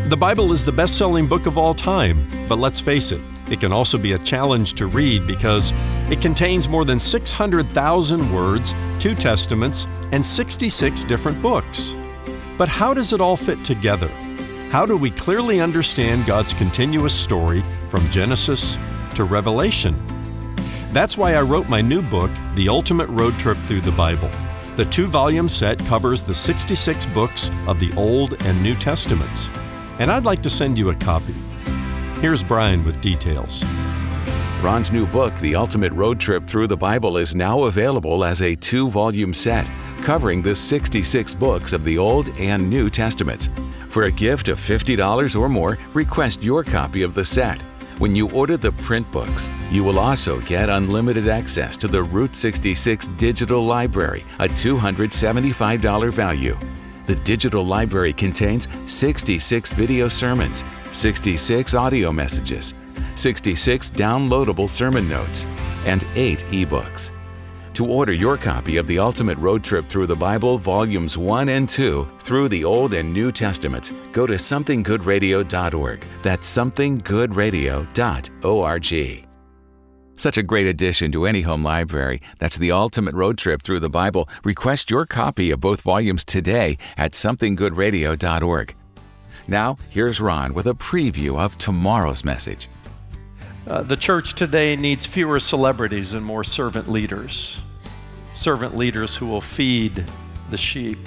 The 0.09 0.17
Bible 0.17 0.51
is 0.51 0.65
the 0.65 0.71
best 0.73 0.97
selling 0.97 1.27
book 1.27 1.45
of 1.45 1.57
all 1.57 1.73
time, 1.73 2.27
but 2.49 2.59
let's 2.59 2.81
face 2.81 3.13
it, 3.13 3.21
it 3.49 3.61
can 3.61 3.71
also 3.71 3.97
be 3.97 4.11
a 4.11 4.19
challenge 4.19 4.73
to 4.73 4.87
read 4.87 5.25
because 5.25 5.71
it 6.11 6.19
contains 6.19 6.67
more 6.67 6.83
than 6.83 6.99
600,000 6.99 8.33
words, 8.33 8.75
two 8.99 9.15
testaments, 9.15 9.87
and 10.11 10.25
66 10.25 11.05
different 11.05 11.41
books. 11.41 11.95
But 12.57 12.67
how 12.67 12.93
does 12.93 13.13
it 13.13 13.21
all 13.21 13.37
fit 13.37 13.63
together? 13.63 14.09
How 14.71 14.85
do 14.85 14.97
we 14.97 15.09
clearly 15.09 15.61
understand 15.61 16.25
God's 16.25 16.53
continuous 16.53 17.17
story 17.17 17.63
from 17.87 18.05
Genesis 18.09 18.77
to 19.15 19.23
Revelation? 19.23 19.95
That's 20.93 21.17
why 21.17 21.33
I 21.33 21.41
wrote 21.41 21.67
my 21.67 21.81
new 21.81 22.03
book, 22.03 22.29
The 22.53 22.69
Ultimate 22.69 23.09
Road 23.09 23.39
Trip 23.39 23.57
Through 23.57 23.81
the 23.81 23.91
Bible. 23.91 24.29
The 24.75 24.85
two 24.85 25.07
volume 25.07 25.47
set 25.47 25.79
covers 25.79 26.21
the 26.21 26.35
66 26.35 27.07
books 27.07 27.49
of 27.65 27.79
the 27.79 27.91
Old 27.93 28.39
and 28.43 28.61
New 28.61 28.75
Testaments. 28.75 29.49
And 29.97 30.11
I'd 30.11 30.23
like 30.23 30.43
to 30.43 30.51
send 30.51 30.77
you 30.77 30.91
a 30.91 30.95
copy. 30.95 31.33
Here's 32.21 32.43
Brian 32.43 32.85
with 32.85 33.01
details. 33.01 33.65
Ron's 34.61 34.91
new 34.91 35.07
book, 35.07 35.35
The 35.39 35.55
Ultimate 35.55 35.91
Road 35.93 36.19
Trip 36.19 36.45
Through 36.45 36.67
the 36.67 36.77
Bible, 36.77 37.17
is 37.17 37.33
now 37.33 37.63
available 37.63 38.23
as 38.23 38.43
a 38.43 38.55
two 38.55 38.87
volume 38.87 39.33
set 39.33 39.67
covering 40.03 40.43
the 40.43 40.55
66 40.55 41.33
books 41.33 41.73
of 41.73 41.83
the 41.85 41.97
Old 41.97 42.29
and 42.37 42.69
New 42.69 42.87
Testaments. 42.87 43.49
For 43.89 44.03
a 44.03 44.11
gift 44.11 44.47
of 44.47 44.59
$50 44.59 45.39
or 45.39 45.49
more, 45.49 45.79
request 45.93 46.43
your 46.43 46.63
copy 46.63 47.01
of 47.01 47.15
the 47.15 47.25
set. 47.25 47.63
When 48.03 48.17
you 48.17 48.29
order 48.31 48.57
the 48.57 48.73
print 48.73 49.09
books, 49.13 49.49
you 49.71 49.81
will 49.81 49.97
also 49.97 50.41
get 50.41 50.67
unlimited 50.67 51.29
access 51.29 51.77
to 51.77 51.87
the 51.87 52.03
Route 52.03 52.35
66 52.35 53.07
Digital 53.15 53.61
Library, 53.61 54.25
a 54.39 54.45
$275 54.49 56.11
value. 56.11 56.59
The 57.05 57.15
digital 57.15 57.65
library 57.65 58.11
contains 58.11 58.67
66 58.87 59.71
video 59.71 60.09
sermons, 60.09 60.65
66 60.91 61.75
audio 61.75 62.11
messages, 62.11 62.73
66 63.15 63.91
downloadable 63.91 64.69
sermon 64.69 65.07
notes, 65.07 65.45
and 65.85 66.05
8 66.15 66.39
ebooks. 66.51 67.11
To 67.73 67.85
order 67.87 68.13
your 68.13 68.37
copy 68.37 68.77
of 68.77 68.85
The 68.85 68.99
Ultimate 68.99 69.39
Road 69.39 69.63
Trip 69.63 69.89
Through 69.89 70.05
the 70.05 70.15
Bible, 70.15 70.59
Volumes 70.59 71.17
1 71.17 71.49
and 71.49 71.67
2, 71.67 72.07
through 72.19 72.49
the 72.49 72.63
Old 72.63 72.93
and 72.93 73.11
New 73.11 73.31
Testaments, 73.31 73.91
go 74.11 74.27
to 74.27 74.35
somethinggoodradio.org. 74.35 76.05
That's 76.21 76.55
somethinggoodradio.org. 76.55 79.27
Such 80.15 80.37
a 80.37 80.43
great 80.43 80.67
addition 80.67 81.11
to 81.13 81.25
any 81.25 81.41
home 81.41 81.63
library. 81.63 82.21
That's 82.37 82.57
The 82.57 82.71
Ultimate 82.71 83.15
Road 83.15 83.39
Trip 83.39 83.63
Through 83.63 83.79
the 83.79 83.89
Bible. 83.89 84.29
Request 84.43 84.91
your 84.91 85.07
copy 85.07 85.49
of 85.49 85.59
both 85.59 85.81
volumes 85.81 86.23
today 86.23 86.77
at 86.95 87.13
somethinggoodradio.org. 87.13 88.75
Now, 89.47 89.77
here's 89.89 90.21
Ron 90.21 90.53
with 90.53 90.67
a 90.67 90.75
preview 90.75 91.39
of 91.39 91.57
tomorrow's 91.57 92.23
message. 92.23 92.69
Uh, 93.65 93.81
the 93.81 93.95
church 93.95 94.33
today 94.33 94.75
needs 94.75 95.05
fewer 95.05 95.39
celebrities 95.39 96.13
and 96.13 96.25
more 96.25 96.43
servant 96.43 96.89
leaders. 96.91 97.61
Servant 98.33 98.75
leaders 98.75 99.15
who 99.15 99.25
will 99.25 99.39
feed 99.39 100.03
the 100.49 100.57
sheep. 100.57 100.99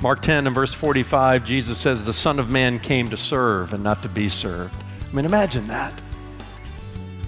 Mark 0.00 0.20
10 0.20 0.48
and 0.48 0.54
verse 0.54 0.74
45, 0.74 1.44
Jesus 1.44 1.78
says, 1.78 2.04
The 2.04 2.12
Son 2.12 2.40
of 2.40 2.50
Man 2.50 2.80
came 2.80 3.08
to 3.08 3.16
serve 3.16 3.72
and 3.72 3.84
not 3.84 4.02
to 4.02 4.08
be 4.08 4.28
served. 4.28 4.74
I 5.08 5.14
mean, 5.14 5.24
imagine 5.24 5.68
that. 5.68 5.94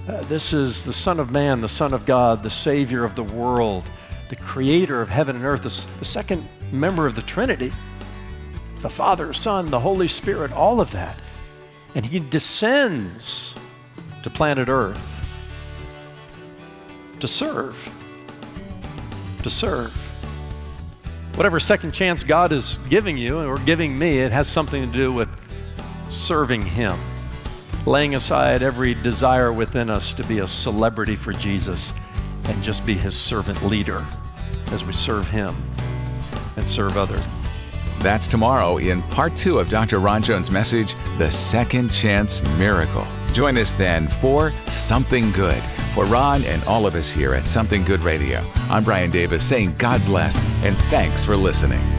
Uh, 0.08 0.22
this 0.22 0.52
is 0.52 0.84
the 0.84 0.92
Son 0.92 1.20
of 1.20 1.30
Man, 1.30 1.60
the 1.60 1.68
Son 1.68 1.94
of 1.94 2.04
God, 2.04 2.42
the 2.42 2.50
Savior 2.50 3.04
of 3.04 3.14
the 3.14 3.22
world, 3.22 3.84
the 4.28 4.36
Creator 4.36 5.00
of 5.00 5.08
heaven 5.08 5.36
and 5.36 5.44
earth, 5.44 5.62
the, 5.62 5.98
the 6.00 6.04
second 6.04 6.48
member 6.72 7.06
of 7.06 7.14
the 7.14 7.22
Trinity, 7.22 7.72
the 8.80 8.90
Father, 8.90 9.32
Son, 9.32 9.66
the 9.66 9.80
Holy 9.80 10.08
Spirit, 10.08 10.52
all 10.52 10.80
of 10.80 10.90
that. 10.90 11.16
And 11.94 12.04
He 12.04 12.18
descends 12.18 13.54
to 14.28 14.34
planet 14.34 14.68
Earth 14.68 15.14
to 17.20 17.26
serve. 17.26 17.90
To 19.42 19.50
serve. 19.50 19.92
Whatever 21.34 21.58
second 21.58 21.92
chance 21.92 22.22
God 22.24 22.52
is 22.52 22.78
giving 22.90 23.16
you 23.16 23.38
or 23.38 23.56
giving 23.58 23.98
me, 23.98 24.20
it 24.20 24.30
has 24.32 24.46
something 24.46 24.84
to 24.84 24.96
do 24.96 25.12
with 25.12 25.30
serving 26.10 26.62
Him, 26.62 26.98
laying 27.86 28.14
aside 28.14 28.62
every 28.62 28.94
desire 28.94 29.52
within 29.52 29.88
us 29.88 30.12
to 30.14 30.24
be 30.24 30.40
a 30.40 30.48
celebrity 30.48 31.16
for 31.16 31.32
Jesus 31.32 31.92
and 32.44 32.62
just 32.62 32.84
be 32.84 32.94
His 32.94 33.16
servant 33.16 33.64
leader 33.64 34.04
as 34.72 34.84
we 34.84 34.92
serve 34.92 35.28
Him 35.30 35.56
and 36.56 36.66
serve 36.66 36.96
others. 36.96 37.26
That's 38.00 38.26
tomorrow 38.26 38.76
in 38.76 39.02
part 39.04 39.34
two 39.34 39.58
of 39.58 39.68
Dr. 39.68 40.00
Ron 40.00 40.22
Jones' 40.22 40.50
message, 40.50 40.94
The 41.18 41.30
Second 41.30 41.90
Chance 41.90 42.42
Miracle. 42.58 43.06
Join 43.38 43.56
us 43.56 43.70
then 43.70 44.08
for 44.08 44.52
Something 44.66 45.30
Good. 45.30 45.62
For 45.94 46.04
Ron 46.06 46.42
and 46.42 46.60
all 46.64 46.86
of 46.86 46.96
us 46.96 47.08
here 47.08 47.34
at 47.34 47.46
Something 47.46 47.84
Good 47.84 48.02
Radio, 48.02 48.44
I'm 48.68 48.82
Brian 48.82 49.12
Davis 49.12 49.48
saying 49.48 49.76
God 49.78 50.04
bless 50.04 50.40
and 50.64 50.76
thanks 50.90 51.24
for 51.24 51.36
listening. 51.36 51.97